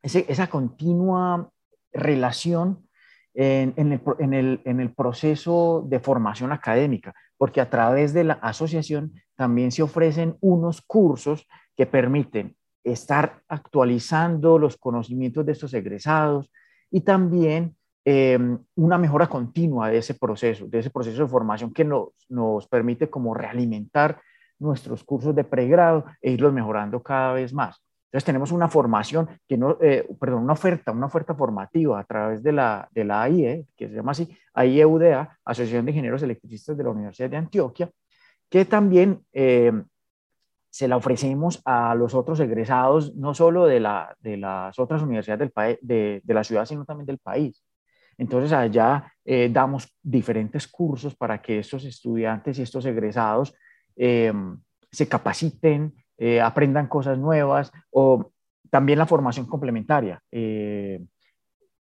esa 0.02 0.48
continua 0.48 1.50
relación 1.92 2.88
en, 3.34 4.34
el, 4.34 4.94
proceso 4.94 5.86
de 5.88 6.00
formación 6.00 6.52
académica, 6.52 7.14
porque 7.38 7.62
a 7.62 7.70
través 7.70 8.14
de 8.14 8.24
la 8.24 8.34
asociación 8.34 9.14
también 9.36 9.72
se 9.72 9.84
ofrecen 9.84 10.36
unos 10.42 10.82
cursos 10.82 11.48
que 11.76 11.86
permiten 11.86 12.56
estar 12.84 13.42
actualizando 13.48 14.58
los 14.58 14.78
conocimientos 14.78 15.46
de 15.46 15.52
estos 15.52 15.74
egresados 15.74 16.52
y 16.92 17.02
también 17.02 17.76
em, 18.04 18.58
una 18.76 18.98
mejora 18.98 19.28
continua 19.28 19.90
de 19.90 20.00
ese 20.00 20.16
proceso, 20.16 20.66
de 20.68 20.80
ese 20.80 20.90
proceso 20.90 21.22
de 21.22 21.30
formación 21.30 21.74
que 21.74 21.86
nos, 21.86 22.10
nos 22.28 22.68
permite 22.68 23.10
como 23.10 23.34
realimentar 23.34 24.22
nuestros 24.60 25.04
cursos 25.04 25.36
de 25.36 25.44
pregrado 25.44 26.06
e 26.22 26.32
irlos 26.32 26.54
mejorando 26.54 27.02
cada 27.02 27.34
vez 27.34 27.54
más. 27.54 27.82
Entonces 28.06 28.26
tenemos 28.26 28.52
una 28.52 28.68
formación, 28.68 29.30
que 29.48 29.56
no, 29.56 29.78
eh, 29.82 30.08
perdón, 30.20 30.44
una 30.44 30.54
oferta, 30.54 30.92
una 30.92 31.06
oferta 31.06 31.36
formativa 31.36 32.00
a 32.00 32.04
través 32.04 32.42
de 32.42 32.52
la, 32.52 32.90
de 32.92 33.04
la 33.04 33.22
AIE, 33.22 33.68
que 33.78 33.88
se 33.88 33.94
llama 33.94 34.14
así, 34.14 34.28
AIEUDA, 34.54 35.38
Asociación 35.46 35.86
de 35.86 35.92
Ingenieros 35.92 36.24
Electricistas 36.24 36.76
de 36.76 36.84
la 36.84 36.90
Universidad 36.90 37.30
de 37.30 37.38
Antioquia, 37.38 37.90
que 38.50 38.66
también 38.66 39.24
eh, 39.32 39.72
se 40.72 40.88
la 40.88 40.98
ofrecemos 40.98 41.62
a 41.66 41.94
los 41.94 42.16
otros 42.16 42.40
egresados, 42.40 43.16
no 43.16 43.36
solo 43.36 43.68
de, 43.68 43.80
la, 43.80 44.16
de 44.20 44.38
las 44.38 44.80
otras 44.80 45.04
universidades 45.04 45.40
del 45.40 45.52
país, 45.52 45.78
de, 45.82 46.22
de, 46.24 46.34
la 46.34 46.44
ciudad, 46.44 46.66
sino 46.66 46.86
también 46.86 47.06
del 47.06 47.20
país. 47.20 47.64
Entonces 48.18 48.52
allá 48.52 49.14
eh, 49.24 49.50
damos 49.52 49.88
diferentes 50.02 50.68
cursos 50.68 51.16
para 51.16 51.42
que 51.42 51.60
estos 51.60 51.86
estudiantes 51.86 52.60
y 52.60 52.64
estos 52.64 52.86
egresados 52.86 53.54
se 53.96 55.08
capaciten, 55.08 55.94
eh, 56.22 56.42
aprendan 56.42 56.88
cosas 56.88 57.18
nuevas 57.18 57.72
o 57.92 58.32
también 58.70 59.00
la 59.00 59.06
formación 59.06 59.46
complementaria, 59.46 60.22
eh, 60.30 61.02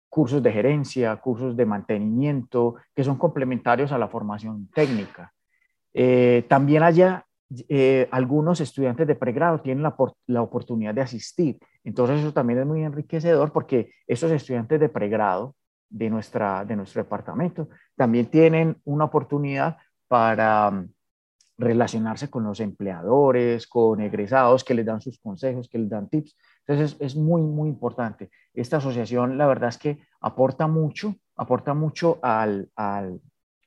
cursos 0.08 0.42
de 0.42 0.50
gerencia, 0.50 1.14
cursos 1.16 1.54
de 1.54 1.66
mantenimiento, 1.66 2.76
que 2.94 3.04
son 3.04 3.18
complementarios 3.18 3.92
a 3.92 3.98
la 3.98 4.08
formación 4.08 4.70
técnica. 4.74 5.30
Eh, 5.92 6.46
también 6.48 6.82
allá 6.82 7.26
algunos 8.10 8.60
estudiantes 8.62 9.06
de 9.06 9.14
pregrado 9.14 9.60
tienen 9.60 9.82
la, 9.82 9.94
la, 10.26 10.40
oportunidad 10.40 10.94
de 10.94 11.02
asistir. 11.02 11.58
Entonces 11.84 12.20
eso 12.20 12.32
también 12.32 12.60
es 12.60 12.66
muy 12.66 12.82
enriquecedor 12.82 13.52
porque 13.52 13.90
esos 14.06 14.32
estudiantes 14.32 14.80
de 14.80 14.88
pregrado 14.88 15.54
de, 15.90 16.08
nuestra, 16.08 16.64
de 16.64 16.76
nuestro 16.76 17.02
departamento 17.02 17.68
también 17.94 18.26
tienen 18.26 18.78
una 18.84 19.04
oportunidad 19.04 19.76
para 20.08 20.86
relacionarse 21.56 22.28
con 22.28 22.44
los 22.44 22.60
empleadores, 22.60 23.66
con 23.66 24.00
egresados 24.00 24.64
que 24.64 24.74
les 24.74 24.86
dan 24.86 25.00
sus 25.00 25.18
consejos, 25.18 25.68
que 25.68 25.78
les 25.78 25.88
dan 25.88 26.08
tips. 26.08 26.36
Entonces 26.66 26.96
es, 27.00 27.16
muy, 27.16 27.42
muy 27.42 27.68
importante. 27.68 28.30
Esta 28.52 28.78
asociación, 28.78 29.38
la 29.38 29.46
verdad 29.46 29.68
es 29.68 29.78
que 29.78 29.98
aporta 30.20 30.66
mucho, 30.66 31.14
aporta 31.36 31.74
mucho 31.74 32.18
al, 32.22 32.70
al, 32.74 33.20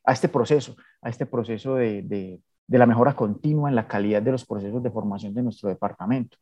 a 0.04 0.12
este 0.12 0.28
proceso, 0.28 0.76
a 1.02 1.10
este 1.10 1.26
proceso 1.26 1.76
de, 1.76 2.02
de, 2.02 2.42
de 2.68 2.78
la 2.78 2.86
mejora 2.86 3.16
continua 3.16 3.70
en 3.70 3.76
la 3.76 3.88
calidad 3.88 4.22
de 4.22 4.32
los 4.32 4.46
procesos 4.46 4.84
de 4.84 4.92
formación 4.92 5.34
de 5.34 5.44
nuestro 5.44 5.70
departamento. 5.70 6.38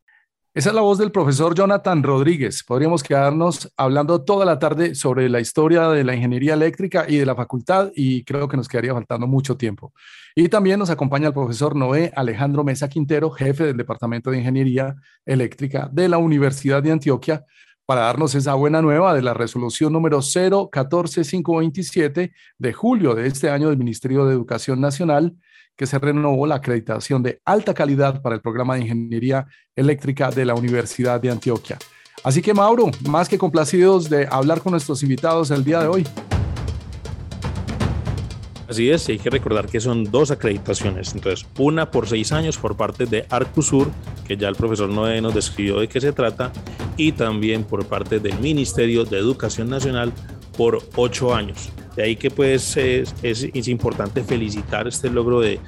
Esa 0.56 0.70
es 0.70 0.76
la 0.76 0.80
voz 0.80 0.98
del 0.98 1.12
profesor 1.12 1.54
Jonathan 1.54 2.02
Rodríguez. 2.02 2.64
Podríamos 2.64 3.04
quedarnos 3.04 3.74
hablando 3.76 4.24
toda 4.24 4.46
la 4.46 4.58
tarde 4.58 4.96
sobre 4.96 5.28
la 5.28 5.42
historia 5.42 5.90
de 5.90 6.06
la 6.06 6.16
ingeniería 6.16 6.54
eléctrica 6.54 7.04
y 7.10 7.18
de 7.18 7.26
la 7.26 7.36
facultad 7.36 7.92
y 7.94 8.24
creo 8.24 8.48
que 8.48 8.56
nos 8.56 8.70
quedaría 8.70 8.94
faltando 8.94 9.28
mucho 9.28 9.58
tiempo. 9.58 9.94
Y 10.34 10.48
también 10.48 10.80
nos 10.80 10.90
acompaña 10.90 11.28
el 11.28 11.34
profesor 11.34 11.76
Noé 11.76 12.10
Alejandro 12.16 12.64
Mesa 12.64 12.88
Quintero, 12.88 13.32
jefe 13.32 13.66
del 13.66 13.76
Departamento 13.76 14.32
de 14.32 14.38
Ingeniería 14.38 14.96
Eléctrica 15.26 15.90
de 15.92 16.08
la 16.08 16.20
Universidad 16.20 16.82
de 16.82 16.94
Antioquia, 16.94 17.46
para 17.86 18.02
darnos 18.02 18.36
esa 18.36 18.54
buena 18.56 18.82
nueva 18.82 19.14
de 19.14 19.22
la 19.22 19.34
resolución 19.34 19.94
número 19.94 20.22
014527 20.22 22.34
de 22.58 22.74
julio 22.74 23.16
de 23.16 23.28
este 23.28 23.50
año 23.50 23.70
del 23.70 23.78
Ministerio 23.78 24.26
de 24.26 24.34
Educación 24.34 24.82
Nacional 24.82 25.36
que 25.76 25.86
se 25.86 26.00
renovó 26.00 26.48
la 26.48 26.56
acreditación 26.56 27.22
de 27.22 27.42
alta 27.46 27.74
calidad 27.74 28.22
para 28.22 28.36
el 28.36 28.42
programa 28.42 28.76
de 28.76 28.82
Ingeniería 28.82 29.46
Eléctrica 29.76 30.32
de 30.32 30.46
la 30.46 30.56
Universidad 30.56 31.20
de 31.20 31.32
Antioquia. 31.32 31.78
Así 32.24 32.42
que 32.42 32.54
Mauro, 32.54 32.90
más 33.08 33.30
que 33.30 33.38
complacidos 33.38 34.10
de 34.10 34.28
hablar 34.32 34.62
con 34.62 34.72
nuestros 34.72 35.04
invitados 35.04 35.52
el 35.52 35.64
día 35.64 35.82
de 35.82 35.88
hoy. 35.88 36.08
Así 38.68 38.90
es, 38.90 39.08
hay 39.10 39.20
que 39.20 39.30
recordar 39.30 39.68
que 39.68 39.80
son 39.80 40.06
dos 40.06 40.32
acreditaciones. 40.32 41.14
Entonces, 41.14 41.46
una 41.60 41.92
por 41.92 42.08
seis 42.08 42.32
años 42.32 42.58
por 42.58 42.76
parte 42.76 43.06
de 43.06 43.26
Arcusur, 43.30 43.92
que 44.28 44.38
ya 44.38 44.50
el 44.50 44.56
profesor 44.56 44.90
Noé 44.90 45.22
nos 45.22 45.36
describió 45.36 45.80
de 45.80 45.88
qué 45.88 46.02
se 46.02 46.12
trata, 46.12 46.52
y 46.98 47.12
también 47.12 47.64
por 47.64 47.86
parte 47.86 48.20
del 48.20 48.40
Ministerio 48.40 49.06
de 49.06 49.20
Educación 49.20 49.70
Nacional 49.70 50.12
por 50.58 50.80
ocho 50.96 51.36
años. 51.36 51.70
De 51.96 52.04
ahí 52.04 52.16
que 52.16 52.30
pues 52.30 52.76
es, 52.76 53.14
es, 53.24 53.68
importante 53.68 54.22
felicitar 54.22 54.86
este 54.86 55.10
logro 55.10 55.40
de, 55.40 55.60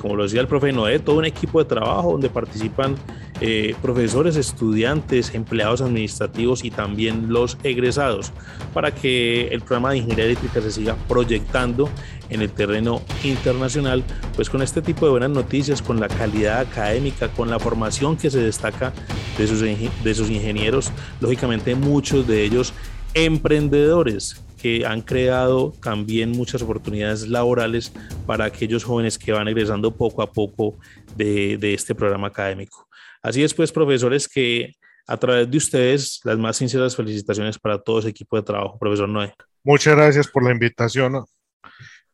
como 0.00 0.14
lo 0.14 0.22
decía 0.22 0.40
el 0.40 0.46
profe 0.46 0.72
Noé, 0.72 1.00
todo 1.00 1.16
un 1.16 1.24
equipo 1.24 1.58
de 1.58 1.64
trabajo 1.64 2.12
donde 2.12 2.28
participan 2.28 2.94
eh, 3.40 3.74
profesores, 3.82 4.36
estudiantes, 4.36 5.34
empleados 5.34 5.80
administrativos 5.80 6.64
y 6.64 6.70
también 6.70 7.32
los 7.32 7.58
egresados 7.64 8.32
para 8.72 8.94
que 8.94 9.48
el 9.48 9.62
programa 9.62 9.90
de 9.90 9.98
ingeniería 9.98 10.26
eléctrica 10.26 10.60
se 10.60 10.70
siga 10.70 10.96
proyectando 11.08 11.90
en 12.34 12.42
el 12.42 12.50
terreno 12.50 13.02
internacional, 13.22 14.04
pues 14.34 14.50
con 14.50 14.60
este 14.60 14.82
tipo 14.82 15.06
de 15.06 15.12
buenas 15.12 15.30
noticias, 15.30 15.80
con 15.80 16.00
la 16.00 16.08
calidad 16.08 16.60
académica, 16.60 17.28
con 17.28 17.48
la 17.48 17.58
formación 17.58 18.16
que 18.16 18.30
se 18.30 18.40
destaca 18.40 18.92
de 19.38 19.46
sus, 19.46 19.60
de 19.60 20.14
sus 20.14 20.30
ingenieros, 20.30 20.90
lógicamente 21.20 21.74
muchos 21.74 22.26
de 22.26 22.44
ellos 22.44 22.74
emprendedores 23.14 24.42
que 24.60 24.84
han 24.84 25.02
creado 25.02 25.72
también 25.82 26.32
muchas 26.32 26.62
oportunidades 26.62 27.28
laborales 27.28 27.92
para 28.26 28.46
aquellos 28.46 28.82
jóvenes 28.82 29.18
que 29.18 29.32
van 29.32 29.46
egresando 29.46 29.94
poco 29.94 30.22
a 30.22 30.32
poco 30.32 30.76
de, 31.16 31.58
de 31.58 31.74
este 31.74 31.94
programa 31.94 32.28
académico. 32.28 32.88
Así 33.22 33.42
es, 33.42 33.54
pues, 33.54 33.70
profesores, 33.70 34.26
que 34.26 34.74
a 35.06 35.16
través 35.16 35.50
de 35.50 35.56
ustedes, 35.56 36.20
las 36.24 36.38
más 36.38 36.56
sinceras 36.56 36.96
felicitaciones 36.96 37.58
para 37.58 37.78
todo 37.78 37.98
ese 37.98 38.08
equipo 38.08 38.36
de 38.36 38.42
trabajo, 38.42 38.78
profesor 38.78 39.08
Noé. 39.08 39.34
Muchas 39.62 39.94
gracias 39.94 40.28
por 40.28 40.42
la 40.42 40.50
invitación. 40.50 41.24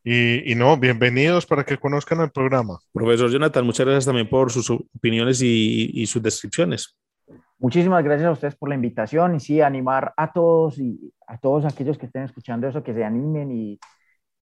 Y, 0.03 0.51
y, 0.51 0.55
no, 0.55 0.77
bienvenidos 0.77 1.45
para 1.45 1.63
que 1.63 1.77
conozcan 1.77 2.21
el 2.21 2.31
programa. 2.31 2.79
Profesor 2.91 3.29
Jonathan, 3.29 3.65
muchas 3.65 3.85
gracias 3.85 4.05
también 4.05 4.27
por 4.27 4.51
sus 4.51 4.69
opiniones 4.69 5.41
y, 5.41 5.91
y 5.93 6.07
sus 6.07 6.23
descripciones. 6.23 6.95
Muchísimas 7.59 8.03
gracias 8.03 8.27
a 8.27 8.31
ustedes 8.31 8.55
por 8.55 8.69
la 8.69 8.75
invitación 8.75 9.35
y 9.35 9.39
sí, 9.39 9.61
animar 9.61 10.13
a 10.17 10.33
todos 10.33 10.79
y 10.79 11.13
a 11.27 11.37
todos 11.37 11.65
aquellos 11.65 11.99
que 11.99 12.07
estén 12.07 12.23
escuchando 12.23 12.67
eso, 12.67 12.81
que 12.81 12.95
se 12.95 13.03
animen 13.03 13.51
y 13.51 13.79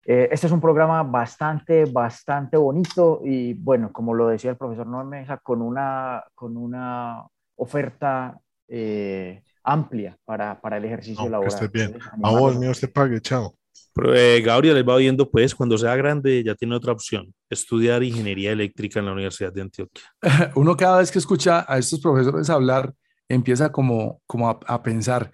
eh, 0.05 0.29
este 0.31 0.45
es 0.45 0.53
un 0.53 0.61
programa 0.61 1.01
bastante, 1.03 1.83
bastante 1.85 2.55
bonito 2.55 3.21
y 3.25 3.55
bueno, 3.55 3.91
como 3.91 4.13
lo 4.13 4.27
decía 4.27 4.51
el 4.51 4.57
profesor 4.57 4.87
Mesa, 5.03 5.37
con 5.37 5.61
una, 5.61 6.23
con 6.33 6.55
una 6.55 7.25
oferta 7.55 8.39
eh, 8.69 9.43
amplia 9.63 10.15
para, 10.23 10.61
para, 10.61 10.77
el 10.77 10.85
ejercicio 10.85 11.25
no, 11.25 11.31
laboral. 11.31 11.59
Que 11.59 11.65
esté 11.65 11.67
bien. 11.67 11.99
A 12.23 12.29
vos, 12.29 12.55
mío, 12.57 12.71
usted 12.71 12.89
pague, 12.93 13.19
chao. 13.19 13.56
Pero, 13.97 14.15
eh, 14.15 14.41
Gabriel 14.41 14.87
va 14.87 14.97
viendo, 14.97 15.29
pues, 15.29 15.55
cuando 15.55 15.77
sea 15.77 15.95
grande 15.95 16.43
ya 16.43 16.53
tiene 16.55 16.75
otra 16.75 16.93
opción, 16.93 17.33
estudiar 17.49 18.03
ingeniería 18.03 18.51
eléctrica 18.51 18.99
en 18.99 19.07
la 19.07 19.13
Universidad 19.13 19.51
de 19.51 19.61
Antioquia. 19.61 20.03
Uno 20.55 20.77
cada 20.77 20.99
vez 20.99 21.11
que 21.11 21.19
escucha 21.19 21.65
a 21.67 21.77
estos 21.77 21.99
profesores 21.99 22.49
hablar, 22.49 22.93
empieza 23.27 23.71
como, 23.71 24.21
como 24.25 24.49
a 24.49 24.83
pensar 24.83 25.31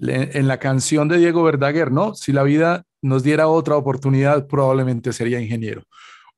en 0.00 0.48
la 0.48 0.58
canción 0.58 1.08
de 1.08 1.18
Diego 1.18 1.42
Verdaguer, 1.42 1.92
¿no? 1.92 2.14
Si 2.14 2.32
la 2.32 2.42
vida 2.42 2.84
nos 3.02 3.22
diera 3.22 3.48
otra 3.48 3.76
oportunidad, 3.76 4.46
probablemente 4.46 5.12
sería 5.12 5.40
ingeniero. 5.40 5.82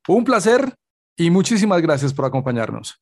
Un 0.08 0.24
placer 0.24 0.74
y 1.16 1.30
muchísimas 1.30 1.80
gracias 1.80 2.12
por 2.12 2.24
acompañarnos. 2.24 2.98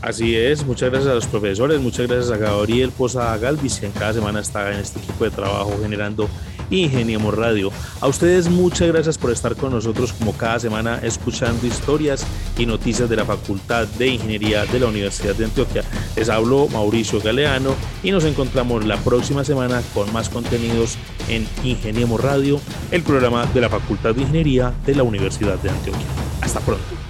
Así 0.00 0.36
es, 0.36 0.64
muchas 0.64 0.90
gracias 0.90 1.10
a 1.10 1.14
los 1.14 1.26
profesores, 1.26 1.80
muchas 1.80 2.06
gracias 2.06 2.30
a 2.30 2.36
Gabriel 2.36 2.92
Posada 2.92 3.36
Galvis, 3.36 3.80
que 3.80 3.86
en 3.86 3.92
cada 3.92 4.12
semana 4.12 4.40
está 4.40 4.72
en 4.72 4.78
este 4.78 5.00
equipo 5.00 5.24
de 5.24 5.30
trabajo 5.30 5.76
generando 5.82 6.28
Ingeniemos 6.70 7.34
Radio. 7.34 7.72
A 8.00 8.06
ustedes 8.06 8.48
muchas 8.48 8.88
gracias 8.88 9.18
por 9.18 9.32
estar 9.32 9.56
con 9.56 9.72
nosotros 9.72 10.12
como 10.12 10.36
cada 10.36 10.60
semana 10.60 11.00
escuchando 11.02 11.66
historias 11.66 12.24
y 12.56 12.66
noticias 12.66 13.08
de 13.08 13.16
la 13.16 13.24
Facultad 13.24 13.88
de 13.88 14.08
Ingeniería 14.08 14.66
de 14.66 14.78
la 14.78 14.86
Universidad 14.86 15.34
de 15.34 15.46
Antioquia. 15.46 15.82
Les 16.14 16.28
hablo 16.28 16.68
Mauricio 16.68 17.20
Galeano 17.20 17.74
y 18.02 18.12
nos 18.12 18.24
encontramos 18.24 18.84
la 18.84 18.98
próxima 18.98 19.44
semana 19.44 19.82
con 19.94 20.12
más 20.12 20.28
contenidos 20.28 20.96
en 21.28 21.46
Ingeniemos 21.64 22.20
Radio, 22.20 22.60
el 22.90 23.02
programa 23.02 23.46
de 23.46 23.62
la 23.62 23.68
Facultad 23.68 24.14
de 24.14 24.20
Ingeniería 24.20 24.72
de 24.86 24.94
la 24.94 25.02
Universidad 25.02 25.58
de 25.58 25.70
Antioquia. 25.70 26.06
Hasta 26.40 26.60
pronto. 26.60 27.07